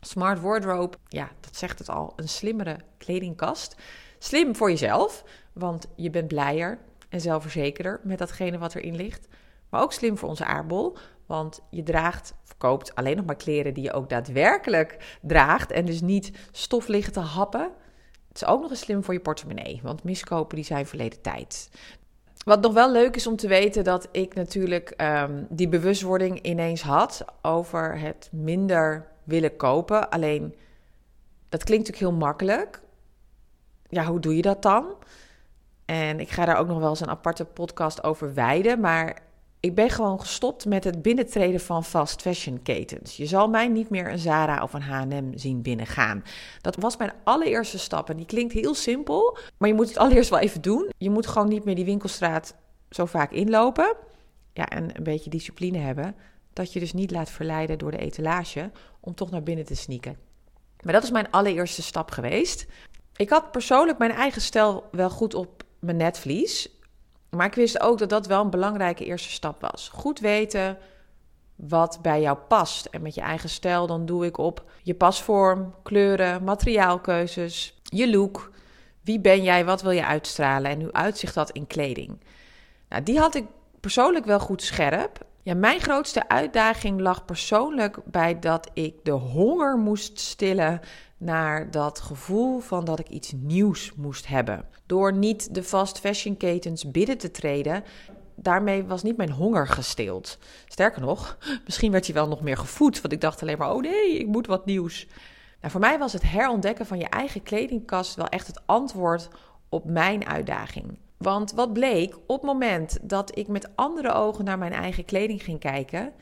Smart 0.02 0.40
Wardrobe, 0.40 0.98
ja, 1.08 1.30
dat 1.40 1.56
zegt 1.56 1.80
het 1.80 1.90
al, 1.90 2.14
een 2.16 2.30
slimmere 2.30 2.78
kledingkast. 2.98 3.76
Slim 4.20 4.56
voor 4.56 4.70
jezelf, 4.70 5.24
want 5.54 5.88
je 5.96 6.10
bent 6.10 6.28
blijer 6.28 6.80
en 7.10 7.22
zelfverzekerder 7.22 8.00
met 8.04 8.18
datgene 8.18 8.58
wat 8.58 8.76
erin 8.76 8.96
ligt. 8.96 9.28
Maar 9.70 9.82
ook 9.82 9.94
slim 9.94 10.18
voor 10.18 10.30
onze 10.30 10.46
aardbol, 10.46 10.98
want 11.26 11.62
je 11.70 11.84
draagt, 11.84 12.34
verkoopt 12.44 12.96
alleen 12.96 13.16
nog 13.16 13.26
maar 13.26 13.36
kleren 13.36 13.74
die 13.74 13.84
je 13.84 13.94
ook 13.94 14.10
daadwerkelijk 14.10 15.18
draagt 15.22 15.72
en 15.72 15.86
dus 15.86 16.02
niet 16.02 16.32
stof 16.52 16.88
liggen 16.88 17.14
te 17.14 17.20
happen. 17.20 17.72
Het 18.28 18.42
is 18.42 18.46
ook 18.46 18.62
nog 18.62 18.70
eens 18.70 18.80
slim 18.80 19.04
voor 19.04 19.14
je 19.14 19.20
portemonnee, 19.20 19.80
want 19.84 20.04
miskopen 20.04 20.56
die 20.56 20.66
zijn 20.66 20.86
verleden 20.86 21.22
tijd. 21.22 21.70
Wat 22.46 22.62
nog 22.62 22.74
wel 22.74 22.92
leuk 22.92 23.16
is 23.16 23.28
om 23.28 23.36
te 23.36 23.48
weten, 23.48 23.84
dat 23.84 24.08
ik 24.12 24.36
natuurlijk 24.36 24.94
um, 25.02 25.48
die 25.50 25.70
bewustwording 25.70 26.42
ineens 26.42 26.82
had 26.82 27.26
over 27.42 28.00
het 28.00 28.30
minder 28.32 29.08
willen 29.24 29.56
kopen. 29.56 30.10
Alleen, 30.10 30.56
dat 31.50 31.64
klinkt 31.64 31.88
natuurlijk 31.88 32.12
heel 32.12 32.28
makkelijk. 32.28 32.82
Ja, 33.90 34.06
hoe 34.06 34.20
doe 34.20 34.36
je 34.36 34.42
dat 34.42 34.62
dan? 34.62 34.86
En 35.86 36.20
ik 36.20 36.30
ga 36.30 36.46
daar 36.46 36.58
ook 36.58 36.68
nog 36.68 36.80
wel 36.80 36.90
eens 36.90 37.00
een 37.00 37.10
aparte 37.10 37.46
podcast 37.46 38.04
over 38.04 38.34
wijden. 38.34 38.80
Maar 38.80 39.22
ik 39.60 39.76
ben 39.76 39.90
gewoon 39.90 40.20
gestopt 40.20 40.66
met 40.66 40.84
het 40.84 41.02
binnentreden 41.02 41.60
van 41.60 41.84
fast 41.84 42.22
fashion 42.22 42.62
ketens. 42.62 43.18
Je 43.18 43.26
zal 43.26 43.48
mij 43.48 43.68
niet 43.68 43.90
meer 43.90 44.12
een 44.12 44.20
Zara 44.20 44.64
of 44.64 44.74
een 44.74 44.82
H&M 44.82 45.38
zien 45.38 45.62
binnengaan. 45.62 46.24
Dat 46.62 46.76
was 46.76 46.98
mijn 46.98 47.14
allereerste 47.24 47.80
stap 47.80 48.10
en 48.10 48.18
die 48.18 48.26
klinkt 48.26 48.54
heel 48.54 48.74
simpel, 48.74 49.38
maar 49.58 49.70
je 49.70 49.76
moet 49.76 49.88
het 49.88 49.98
allereerst 49.98 50.30
wel 50.30 50.40
even 50.40 50.62
doen. 50.62 50.90
Je 50.98 51.10
moet 51.10 51.28
gewoon 51.28 51.48
niet 51.48 51.66
meer 51.66 51.76
die 51.76 51.86
winkelstraat 51.86 52.56
zo 52.90 53.06
vaak 53.06 53.32
inlopen. 53.32 53.96
Ja, 54.54 54.66
en 54.66 54.98
een 54.98 55.04
beetje 55.04 55.30
discipline 55.30 55.78
hebben 55.78 56.16
dat 56.54 56.74
je 56.74 56.80
dus 56.80 56.94
niet 56.94 57.12
laat 57.12 57.30
verleiden 57.30 57.78
door 57.78 57.92
de 57.92 57.98
etalage 57.98 58.72
om 59.00 59.16
toch 59.16 59.32
naar 59.32 59.44
binnen 59.44 59.66
te 59.66 59.76
sneaken. 59.76 60.18
Maar 60.82 60.94
dat 60.94 61.04
is 61.04 61.12
mijn 61.12 61.32
allereerste 61.32 61.82
stap 61.82 62.12
geweest. 62.12 62.68
Ik 63.20 63.30
had 63.30 63.52
persoonlijk 63.52 63.98
mijn 63.98 64.12
eigen 64.12 64.42
stijl 64.42 64.88
wel 64.92 65.10
goed 65.10 65.34
op 65.34 65.64
mijn 65.80 65.98
netvlies. 65.98 66.70
Maar 67.30 67.46
ik 67.46 67.54
wist 67.54 67.80
ook 67.82 67.98
dat 67.98 68.10
dat 68.10 68.28
wel 68.28 68.42
een 68.42 68.50
belangrijke 68.50 69.06
eerste 69.06 69.30
stap 69.30 69.62
was. 69.62 69.90
Goed 69.94 70.20
weten 70.20 70.78
wat 71.56 72.00
bij 72.02 72.22
jou 72.22 72.38
past. 72.38 72.86
En 72.86 73.02
met 73.02 73.16
je 73.16 73.22
eigen 73.22 73.50
stijl, 73.50 73.88
dan 73.88 74.06
doe 74.06 74.26
ik 74.26 74.38
op 74.38 74.64
je 74.84 74.96
pasvorm, 74.96 75.76
kleuren, 75.84 76.44
materiaalkeuzes, 76.44 77.80
je 77.84 78.10
look. 78.10 78.52
Wie 79.02 79.20
ben 79.20 79.44
jij? 79.44 79.66
Wat 79.66 79.82
wil 79.82 79.92
je 79.92 80.06
uitstralen? 80.06 80.72
En 80.72 80.82
hoe 80.82 80.94
uitzicht 80.94 81.34
dat 81.34 81.52
in 81.52 81.68
kleding? 81.68 82.24
Nou, 82.90 83.04
die 83.04 83.20
had 83.20 83.36
ik 83.36 83.46
persoonlijk 83.80 84.26
wel 84.26 84.40
goed 84.40 84.62
scherp. 84.62 85.26
Ja, 85.44 85.54
mijn 85.54 85.80
grootste 85.80 86.30
uitdaging 86.30 87.00
lag 87.00 87.26
persoonlijk 87.26 87.98
bij 88.06 88.40
dat 88.40 88.70
ik 88.74 88.96
de 89.04 89.12
honger 89.12 89.78
moest 89.78 90.20
stillen 90.20 90.80
naar 91.20 91.72
dat 91.72 92.00
gevoel 92.00 92.60
van 92.60 92.86
dat 92.86 93.00
ik 93.00 93.10
iets 93.10 93.32
nieuws 93.32 93.94
moest 93.96 94.28
hebben. 94.28 94.66
Door 94.86 95.14
niet 95.14 95.54
de 95.54 95.64
fast 95.64 96.00
fashion 96.00 96.38
ketens 96.38 96.92
binnen 96.92 97.18
te 97.18 97.32
treden, 97.32 97.84
daarmee 98.36 98.84
was 98.84 99.04
niet 99.04 99.18
mijn 99.18 99.32
honger 99.32 99.68
gestild. 99.68 100.38
Sterker 100.68 101.02
nog, 101.02 101.38
misschien 101.66 101.92
werd 101.92 102.06
hij 102.06 102.16
wel 102.16 102.28
nog 102.28 102.42
meer 102.42 102.58
gevoed, 102.58 103.02
want 103.02 103.14
ik 103.14 103.22
dacht 103.22 103.42
alleen 103.42 103.58
maar: 103.58 103.74
oh 103.74 103.82
nee, 103.82 104.20
ik 104.20 104.28
moet 104.28 104.48
wat 104.48 104.66
nieuws. 104.66 105.08
Nou, 105.60 105.72
voor 105.72 105.82
mij 105.82 106.00
was 106.00 106.14
het 106.14 106.32
herontdekken 106.32 106.86
van 106.86 106.98
je 106.98 107.10
eigen 107.10 107.44
kledingkast 107.44 108.16
wel 108.16 108.28
echt 108.28 108.48
het 108.48 108.62
antwoord 108.66 109.30
op 109.70 109.86
mijn 109.86 110.28
uitdaging. 110.28 110.98
Want 111.18 111.52
wat 111.52 111.74
bleek, 111.74 112.16
op 112.16 112.42
het 112.42 112.42
moment 112.42 112.98
dat 113.02 113.38
ik 113.38 113.48
met 113.48 113.70
andere 113.76 114.14
ogen 114.14 114.46
naar 114.46 114.58
mijn 114.58 114.74
eigen 114.74 115.06
kleding 115.06 115.44
ging 115.44 115.60
kijken, 115.60 116.14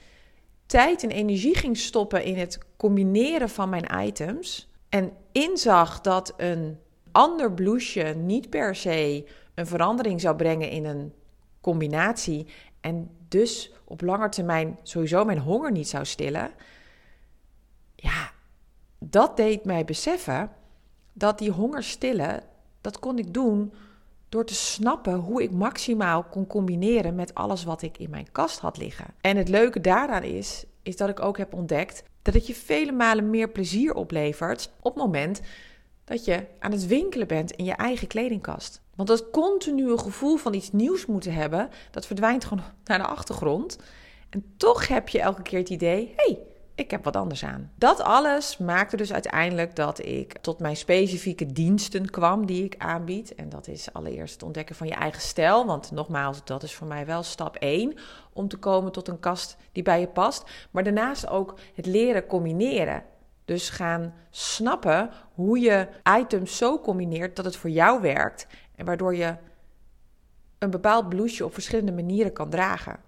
tijd 0.66 1.04
en 1.04 1.12
energie 1.12 1.56
ging 1.56 1.78
stoppen 1.78 2.24
in 2.24 2.38
het 2.38 2.60
combineren 2.78 3.50
van 3.50 3.70
mijn 3.70 4.06
items 4.06 4.68
en 4.90 5.14
inzag 5.32 6.02
dat 6.02 6.34
een 6.38 6.80
ander 7.12 7.54
blouseje 7.54 8.16
niet 8.16 8.50
per 8.50 8.76
se 8.76 9.28
een 9.54 9.68
verandering 9.68 10.22
zou 10.22 10.36
brengen 10.36 10.70
in 10.70 10.86
een 10.86 11.14
combinatie 11.62 12.48
en 12.82 13.10
dus 13.28 13.74
op 13.86 14.02
lange 14.02 14.30
termijn 14.30 14.80
sowieso 14.84 15.26
mijn 15.26 15.40
honger 15.40 15.72
niet 15.72 15.88
zou 15.88 16.06
stillen, 16.06 16.52
ja, 17.96 18.32
dat 19.00 19.38
deed 19.38 19.66
mij 19.66 19.86
beseffen 19.86 20.52
dat 21.14 21.38
die 21.38 21.52
honger 21.52 21.84
stillen, 21.84 22.44
dat 22.82 23.00
kon 23.00 23.18
ik 23.18 23.34
doen 23.34 23.74
door 24.30 24.46
te 24.46 24.54
snappen 24.54 25.14
hoe 25.14 25.44
ik 25.44 25.52
maximaal 25.52 26.24
kon 26.24 26.48
combineren 26.48 27.16
met 27.16 27.34
alles 27.34 27.64
wat 27.64 27.82
ik 27.82 27.98
in 27.98 28.10
mijn 28.10 28.32
kast 28.32 28.60
had 28.60 28.78
liggen. 28.78 29.06
En 29.22 29.38
het 29.38 29.50
leuke 29.50 29.82
daaraan 29.82 30.24
is, 30.24 30.66
is 30.84 30.98
dat 30.98 31.10
ik 31.10 31.20
ook 31.20 31.38
heb 31.38 31.54
ontdekt 31.54 32.04
dat 32.34 32.48
je 32.48 32.56
vele 32.56 32.92
malen 32.92 33.30
meer 33.30 33.50
plezier 33.50 33.94
oplevert 33.94 34.72
op 34.80 34.94
het 34.94 35.04
moment 35.04 35.42
dat 36.04 36.26
je 36.26 36.46
aan 36.60 36.72
het 36.72 36.88
winkelen 36.88 37.28
bent 37.28 37.52
in 37.52 37.66
je 37.66 37.74
eigen 37.74 38.08
kledingkast. 38.08 38.82
Want 38.96 39.10
dat 39.10 39.30
continue 39.30 39.98
gevoel 39.98 40.38
van 40.38 40.54
iets 40.54 40.72
nieuws 40.72 41.06
moeten 41.06 41.34
hebben, 41.34 41.70
dat 41.92 42.06
verdwijnt 42.06 42.46
gewoon 42.46 42.64
naar 42.86 42.98
de 42.98 43.06
achtergrond. 43.06 43.78
En 44.30 44.54
toch 44.58 44.88
heb 44.88 45.10
je 45.10 45.20
elke 45.20 45.42
keer 45.42 45.60
het 45.60 45.70
idee: 45.70 46.14
hey, 46.16 46.40
ik 46.78 46.92
heb 46.92 47.04
wat 47.04 47.16
anders 47.16 47.44
aan. 47.44 47.72
Dat 47.76 48.02
alles 48.02 48.58
maakte 48.58 48.98
dus 48.98 49.14
uiteindelijk 49.14 49.76
dat 49.76 50.06
ik 50.06 50.38
tot 50.42 50.60
mijn 50.60 50.76
specifieke 50.76 51.46
diensten 51.46 52.10
kwam 52.10 52.46
die 52.46 52.64
ik 52.64 52.76
aanbied. 52.78 53.36
En 53.36 53.50
dat 53.50 53.68
is 53.68 53.94
allereerst 53.94 54.34
het 54.34 54.44
ontdekken 54.44 54.76
van 54.76 54.88
je 54.88 54.94
eigen 54.94 55.22
stijl. 55.22 55.66
Want 55.66 55.92
nogmaals, 55.92 56.46
dat 56.46 56.64
is 56.64 56.74
voor 56.74 56.88
mij 56.88 57.06
wel 57.06 57.24
stap 57.24 57.56
1 57.56 57.94
om 58.34 58.48
te 58.48 58.58
komen 58.58 58.92
tot 58.92 59.08
een 59.08 59.20
kast 59.20 59.58
die 59.72 59.84
bij 59.84 60.00
je 60.00 60.08
past. 60.08 60.50
Maar 60.72 60.84
daarnaast 60.84 61.28
ook 61.28 61.60
het 61.74 61.86
leren 61.86 62.26
combineren. 62.26 63.04
Dus 63.46 63.70
gaan 63.70 64.14
snappen 64.30 65.10
hoe 65.34 65.60
je 65.60 65.88
items 66.20 66.58
zo 66.58 66.80
combineert 66.80 67.36
dat 67.36 67.46
het 67.46 67.56
voor 67.56 67.70
jou 67.70 68.02
werkt. 68.02 68.48
En 68.76 68.86
waardoor 68.86 69.16
je 69.16 69.36
een 70.58 70.70
bepaald 70.70 71.10
blouseje 71.10 71.46
op 71.46 71.54
verschillende 71.54 71.92
manieren 71.92 72.34
kan 72.34 72.50
dragen. 72.50 73.00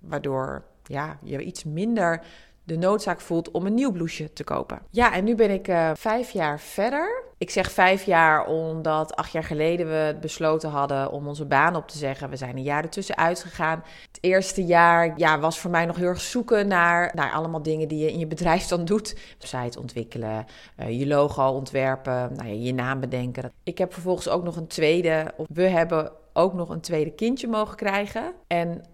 Waardoor 0.00 0.64
ja, 0.84 1.18
je 1.22 1.42
iets 1.42 1.64
minder 1.64 2.22
de 2.70 2.78
noodzaak 2.78 3.20
voelt 3.20 3.50
om 3.50 3.66
een 3.66 3.74
nieuw 3.74 3.92
blouseje 3.92 4.32
te 4.32 4.44
kopen. 4.44 4.82
Ja, 4.90 5.12
en 5.12 5.24
nu 5.24 5.34
ben 5.34 5.50
ik 5.50 5.68
uh, 5.68 5.90
vijf 5.94 6.30
jaar 6.30 6.60
verder. 6.60 7.22
Ik 7.38 7.50
zeg 7.50 7.70
vijf 7.70 8.04
jaar 8.04 8.46
omdat 8.46 9.16
acht 9.16 9.32
jaar 9.32 9.44
geleden 9.44 9.86
we 9.86 10.16
besloten 10.20 10.70
hadden 10.70 11.10
om 11.10 11.28
onze 11.28 11.44
baan 11.44 11.76
op 11.76 11.88
te 11.88 11.98
zeggen. 11.98 12.30
We 12.30 12.36
zijn 12.36 12.56
een 12.56 12.62
jaar 12.62 12.82
ertussen 12.82 13.16
uitgegaan. 13.16 13.82
Het 14.06 14.18
eerste 14.20 14.64
jaar 14.64 15.12
ja, 15.16 15.38
was 15.38 15.58
voor 15.58 15.70
mij 15.70 15.86
nog 15.86 15.96
heel 15.96 16.06
erg 16.06 16.20
zoeken 16.20 16.68
naar, 16.68 17.12
naar 17.14 17.32
allemaal 17.32 17.62
dingen 17.62 17.88
die 17.88 17.98
je 17.98 18.12
in 18.12 18.18
je 18.18 18.26
bedrijf 18.26 18.66
dan 18.66 18.84
doet. 18.84 19.16
Site 19.38 19.78
ontwikkelen, 19.78 20.46
uh, 20.80 20.98
je 20.98 21.06
logo 21.06 21.46
ontwerpen, 21.46 22.32
nou 22.34 22.48
ja, 22.48 22.64
je 22.64 22.74
naam 22.74 23.00
bedenken. 23.00 23.52
Ik 23.62 23.78
heb 23.78 23.92
vervolgens 23.92 24.28
ook 24.28 24.42
nog 24.42 24.56
een 24.56 24.66
tweede, 24.66 25.32
of 25.36 25.46
we 25.52 25.68
hebben 25.68 26.12
ook 26.32 26.54
nog 26.54 26.68
een 26.68 26.80
tweede 26.80 27.10
kindje 27.10 27.48
mogen 27.48 27.76
krijgen. 27.76 28.32
En 28.46 28.84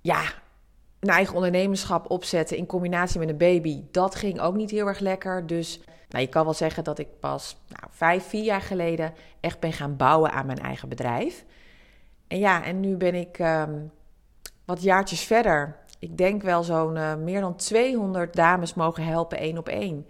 ja, 0.00 0.22
een 1.04 1.14
eigen 1.14 1.34
ondernemerschap 1.34 2.10
opzetten 2.10 2.56
in 2.56 2.66
combinatie 2.66 3.18
met 3.18 3.28
een 3.28 3.36
baby, 3.36 3.82
dat 3.90 4.14
ging 4.14 4.40
ook 4.40 4.54
niet 4.54 4.70
heel 4.70 4.86
erg 4.86 4.98
lekker. 4.98 5.46
Dus 5.46 5.80
nou, 6.08 6.24
je 6.24 6.30
kan 6.30 6.44
wel 6.44 6.54
zeggen 6.54 6.84
dat 6.84 6.98
ik 6.98 7.08
pas 7.20 7.56
nou, 7.68 7.86
vijf, 7.90 8.24
vier 8.28 8.44
jaar 8.44 8.60
geleden 8.60 9.12
echt 9.40 9.60
ben 9.60 9.72
gaan 9.72 9.96
bouwen 9.96 10.32
aan 10.32 10.46
mijn 10.46 10.58
eigen 10.58 10.88
bedrijf. 10.88 11.44
En 12.28 12.38
ja, 12.38 12.64
en 12.64 12.80
nu 12.80 12.96
ben 12.96 13.14
ik 13.14 13.38
um, 13.38 13.90
wat 14.64 14.82
jaartjes 14.82 15.20
verder. 15.20 15.76
Ik 15.98 16.16
denk 16.18 16.42
wel 16.42 16.62
zo'n 16.62 16.96
uh, 16.96 17.14
meer 17.14 17.40
dan 17.40 17.56
200 17.56 18.34
dames 18.34 18.74
mogen 18.74 19.04
helpen 19.04 19.38
één 19.38 19.58
op 19.58 19.68
één. 19.68 20.06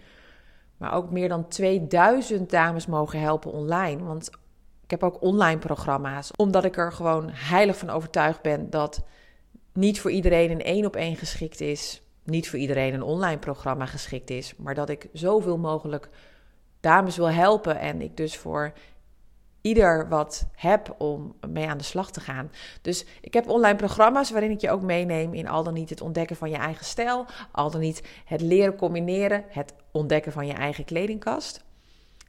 Maar 0.76 0.94
ook 0.94 1.10
meer 1.10 1.28
dan 1.28 1.48
2000 1.48 2.50
dames 2.50 2.86
mogen 2.86 3.20
helpen 3.20 3.52
online. 3.52 4.04
Want 4.04 4.30
ik 4.84 4.90
heb 4.90 5.02
ook 5.02 5.22
online 5.22 5.58
programma's. 5.58 6.30
Omdat 6.36 6.64
ik 6.64 6.76
er 6.76 6.92
gewoon 6.92 7.30
heilig 7.32 7.76
van 7.76 7.90
overtuigd 7.90 8.42
ben 8.42 8.70
dat 8.70 9.02
niet 9.74 10.00
voor 10.00 10.10
iedereen 10.10 10.50
een 10.50 10.62
één 10.62 10.86
op 10.86 10.96
één 10.96 11.16
geschikt 11.16 11.60
is. 11.60 12.02
Niet 12.24 12.48
voor 12.48 12.58
iedereen 12.58 12.94
een 12.94 13.02
online 13.02 13.38
programma 13.38 13.86
geschikt 13.86 14.30
is. 14.30 14.56
Maar 14.56 14.74
dat 14.74 14.88
ik 14.88 15.08
zoveel 15.12 15.58
mogelijk 15.58 16.08
dames 16.80 17.16
wil 17.16 17.30
helpen. 17.30 17.78
En 17.78 18.02
ik 18.02 18.16
dus 18.16 18.36
voor 18.36 18.72
ieder 19.60 20.08
wat 20.08 20.46
heb 20.54 20.94
om 20.98 21.34
mee 21.48 21.68
aan 21.68 21.78
de 21.78 21.84
slag 21.84 22.10
te 22.10 22.20
gaan. 22.20 22.50
Dus 22.82 23.04
ik 23.20 23.34
heb 23.34 23.48
online 23.48 23.76
programma's 23.76 24.30
waarin 24.30 24.50
ik 24.50 24.60
je 24.60 24.70
ook 24.70 24.82
meeneem 24.82 25.34
in 25.34 25.48
al 25.48 25.62
dan 25.62 25.74
niet 25.74 25.90
het 25.90 26.00
ontdekken 26.00 26.36
van 26.36 26.50
je 26.50 26.56
eigen 26.56 26.84
stijl, 26.84 27.26
al 27.52 27.70
dan 27.70 27.80
niet 27.80 28.02
het 28.24 28.40
leren 28.40 28.76
combineren, 28.76 29.44
het 29.48 29.74
ontdekken 29.90 30.32
van 30.32 30.46
je 30.46 30.52
eigen 30.52 30.84
kledingkast. 30.84 31.64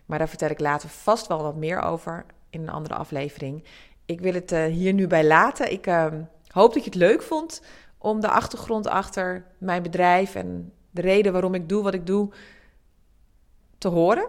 Maar 0.05 0.17
daar 0.17 0.29
vertel 0.29 0.49
ik 0.49 0.59
later 0.59 0.89
vast 0.89 1.27
wel 1.27 1.41
wat 1.41 1.55
meer 1.55 1.81
over 1.81 2.25
in 2.49 2.61
een 2.61 2.69
andere 2.69 2.95
aflevering. 2.95 3.63
Ik 4.05 4.21
wil 4.21 4.33
het 4.33 4.51
uh, 4.51 4.65
hier 4.65 4.93
nu 4.93 5.07
bij 5.07 5.25
laten. 5.25 5.71
Ik 5.71 5.87
uh, 5.87 6.05
hoop 6.55 6.73
dat 6.73 6.83
je 6.83 6.89
het 6.89 6.99
leuk 6.99 7.21
vond 7.21 7.61
om 7.97 8.19
de 8.19 8.29
achtergrond 8.29 8.87
achter 8.87 9.45
mijn 9.57 9.83
bedrijf 9.83 10.35
en 10.35 10.73
de 10.91 11.01
reden 11.01 11.31
waarom 11.31 11.53
ik 11.53 11.69
doe 11.69 11.83
wat 11.83 11.93
ik 11.93 12.05
doe 12.05 12.29
te 13.77 13.87
horen. 13.87 14.27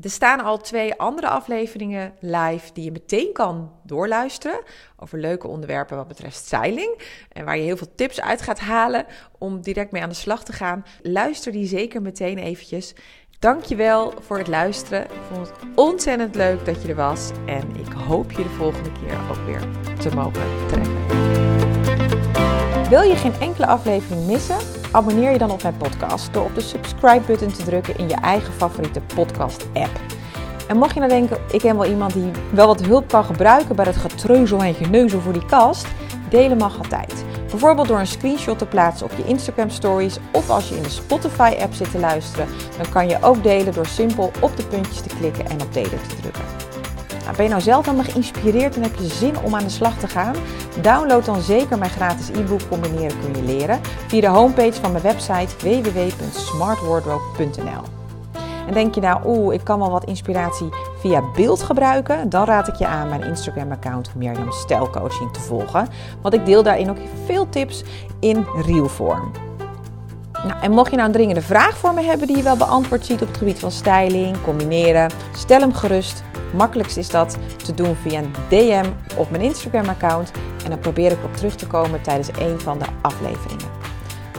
Er 0.00 0.10
staan 0.10 0.40
al 0.40 0.58
twee 0.58 0.94
andere 0.94 1.28
afleveringen 1.28 2.14
live 2.20 2.72
die 2.72 2.84
je 2.84 2.90
meteen 2.90 3.32
kan 3.32 3.72
doorluisteren 3.82 4.60
over 4.96 5.18
leuke 5.18 5.48
onderwerpen 5.48 5.96
wat 5.96 6.08
betreft 6.08 6.36
styling 6.36 7.02
en 7.32 7.44
waar 7.44 7.56
je 7.56 7.62
heel 7.62 7.76
veel 7.76 7.94
tips 7.94 8.20
uit 8.20 8.42
gaat 8.42 8.60
halen 8.60 9.06
om 9.38 9.60
direct 9.60 9.92
mee 9.92 10.02
aan 10.02 10.08
de 10.08 10.14
slag 10.14 10.44
te 10.44 10.52
gaan. 10.52 10.84
Luister 11.02 11.52
die 11.52 11.66
zeker 11.66 12.02
meteen 12.02 12.38
eventjes. 12.38 12.94
Dankjewel 13.38 14.12
voor 14.20 14.38
het 14.38 14.48
luisteren. 14.48 15.04
Ik 15.04 15.20
vond 15.32 15.48
het 15.48 15.58
ontzettend 15.74 16.34
leuk 16.34 16.64
dat 16.64 16.82
je 16.82 16.88
er 16.88 16.94
was 16.94 17.30
en 17.46 17.76
ik 17.76 17.92
hoop 17.92 18.30
je 18.30 18.42
de 18.42 18.48
volgende 18.48 18.92
keer 18.92 19.18
ook 19.30 19.46
weer 19.46 19.68
te 19.98 20.14
mogen 20.14 20.68
treffen. 20.68 21.21
Wil 22.88 23.02
je 23.02 23.16
geen 23.16 23.34
enkele 23.40 23.66
aflevering 23.66 24.26
missen? 24.26 24.56
Abonneer 24.90 25.32
je 25.32 25.38
dan 25.38 25.50
op 25.50 25.62
mijn 25.62 25.76
podcast 25.76 26.32
door 26.32 26.44
op 26.44 26.54
de 26.54 26.60
subscribe-button 26.60 27.52
te 27.52 27.64
drukken 27.64 27.98
in 27.98 28.08
je 28.08 28.14
eigen 28.14 28.52
favoriete 28.52 29.00
podcast-app. 29.14 30.00
En 30.68 30.76
mocht 30.76 30.94
je 30.94 31.00
nou 31.00 31.12
denken, 31.12 31.38
ik 31.50 31.60
ken 31.60 31.76
wel 31.76 31.90
iemand 31.90 32.12
die 32.12 32.30
wel 32.52 32.66
wat 32.66 32.84
hulp 32.84 33.08
kan 33.08 33.24
gebruiken 33.24 33.76
bij 33.76 33.84
het 33.84 33.96
getreuzel 33.96 34.62
en 34.62 34.74
geneuzel 34.74 35.20
voor 35.20 35.32
die 35.32 35.46
kast, 35.46 35.86
delen 36.28 36.56
mag 36.56 36.78
altijd. 36.78 37.24
Bijvoorbeeld 37.50 37.88
door 37.88 37.98
een 37.98 38.06
screenshot 38.06 38.58
te 38.58 38.66
plaatsen 38.66 39.06
op 39.06 39.12
je 39.16 39.24
Instagram 39.24 39.70
stories 39.70 40.18
of 40.32 40.50
als 40.50 40.68
je 40.68 40.76
in 40.76 40.82
de 40.82 40.88
Spotify 40.88 41.56
app 41.60 41.74
zit 41.74 41.90
te 41.90 41.98
luisteren, 41.98 42.46
dan 42.76 42.92
kan 42.92 43.08
je 43.08 43.22
ook 43.22 43.42
delen 43.42 43.72
door 43.72 43.86
simpel 43.86 44.30
op 44.40 44.56
de 44.56 44.64
puntjes 44.64 45.00
te 45.00 45.16
klikken 45.18 45.46
en 45.46 45.62
op 45.62 45.72
delen 45.72 46.02
te 46.08 46.16
drukken. 46.20 46.61
Nou, 47.22 47.36
ben 47.36 47.44
je 47.44 47.50
nou 47.50 47.62
zelf 47.62 47.84
helemaal 47.84 48.06
geïnspireerd 48.06 48.76
en 48.76 48.82
heb 48.82 48.94
je 48.94 49.06
zin 49.06 49.38
om 49.38 49.54
aan 49.54 49.64
de 49.64 49.70
slag 49.70 49.98
te 49.98 50.08
gaan? 50.08 50.34
Download 50.80 51.24
dan 51.24 51.40
zeker 51.40 51.78
mijn 51.78 51.90
gratis 51.90 52.28
e-book 52.28 52.68
Combineren 52.68 53.20
kun 53.20 53.34
je 53.34 53.42
leren 53.42 53.80
via 54.06 54.20
de 54.20 54.26
homepage 54.26 54.80
van 54.80 54.92
mijn 54.92 55.02
website 55.02 55.56
www.smartwardrobe.nl. 55.58 57.82
En 58.66 58.74
denk 58.74 58.94
je 58.94 59.00
nou, 59.00 59.26
oeh, 59.26 59.54
ik 59.54 59.64
kan 59.64 59.78
wel 59.78 59.90
wat 59.90 60.04
inspiratie 60.04 60.68
via 60.98 61.22
beeld 61.36 61.62
gebruiken? 61.62 62.28
Dan 62.28 62.44
raad 62.44 62.68
ik 62.68 62.74
je 62.74 62.86
aan 62.86 63.08
mijn 63.08 63.24
Instagram-account 63.24 64.14
Mirjam 64.14 64.52
Stijlcoaching 64.52 65.32
te 65.32 65.40
volgen. 65.40 65.88
Want 66.20 66.34
ik 66.34 66.46
deel 66.46 66.62
daarin 66.62 66.90
ook 66.90 66.98
veel 67.24 67.48
tips 67.48 67.84
in 68.20 68.46
reelvorm. 68.66 69.30
Nou, 70.32 70.60
en 70.60 70.70
mocht 70.70 70.90
je 70.90 70.96
nou 70.96 71.08
een 71.08 71.14
dringende 71.14 71.42
vraag 71.42 71.76
voor 71.76 71.94
me 71.94 72.02
hebben 72.02 72.26
die 72.26 72.36
je 72.36 72.42
wel 72.42 72.56
beantwoord 72.56 73.06
ziet 73.06 73.22
op 73.22 73.28
het 73.28 73.36
gebied 73.36 73.58
van 73.58 73.70
styling, 73.70 74.36
combineren, 74.44 75.10
stel 75.36 75.60
hem 75.60 75.74
gerust. 75.74 76.22
Makkelijkst 76.52 76.96
is 76.96 77.08
dat 77.08 77.36
te 77.64 77.74
doen 77.74 77.96
via 77.96 78.18
een 78.18 78.32
DM 78.48 78.90
op 79.16 79.30
mijn 79.30 79.42
Instagram-account. 79.42 80.30
En 80.64 80.70
dan 80.70 80.78
probeer 80.78 81.12
ik 81.12 81.24
op 81.24 81.36
terug 81.36 81.54
te 81.54 81.66
komen 81.66 82.02
tijdens 82.02 82.28
een 82.38 82.60
van 82.60 82.78
de 82.78 82.86
afleveringen. 83.02 83.70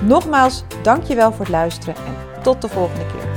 Nogmaals, 0.01 0.63
dankjewel 0.81 1.31
voor 1.31 1.45
het 1.45 1.49
luisteren 1.49 1.95
en 1.95 2.41
tot 2.41 2.61
de 2.61 2.69
volgende 2.69 3.05
keer. 3.05 3.32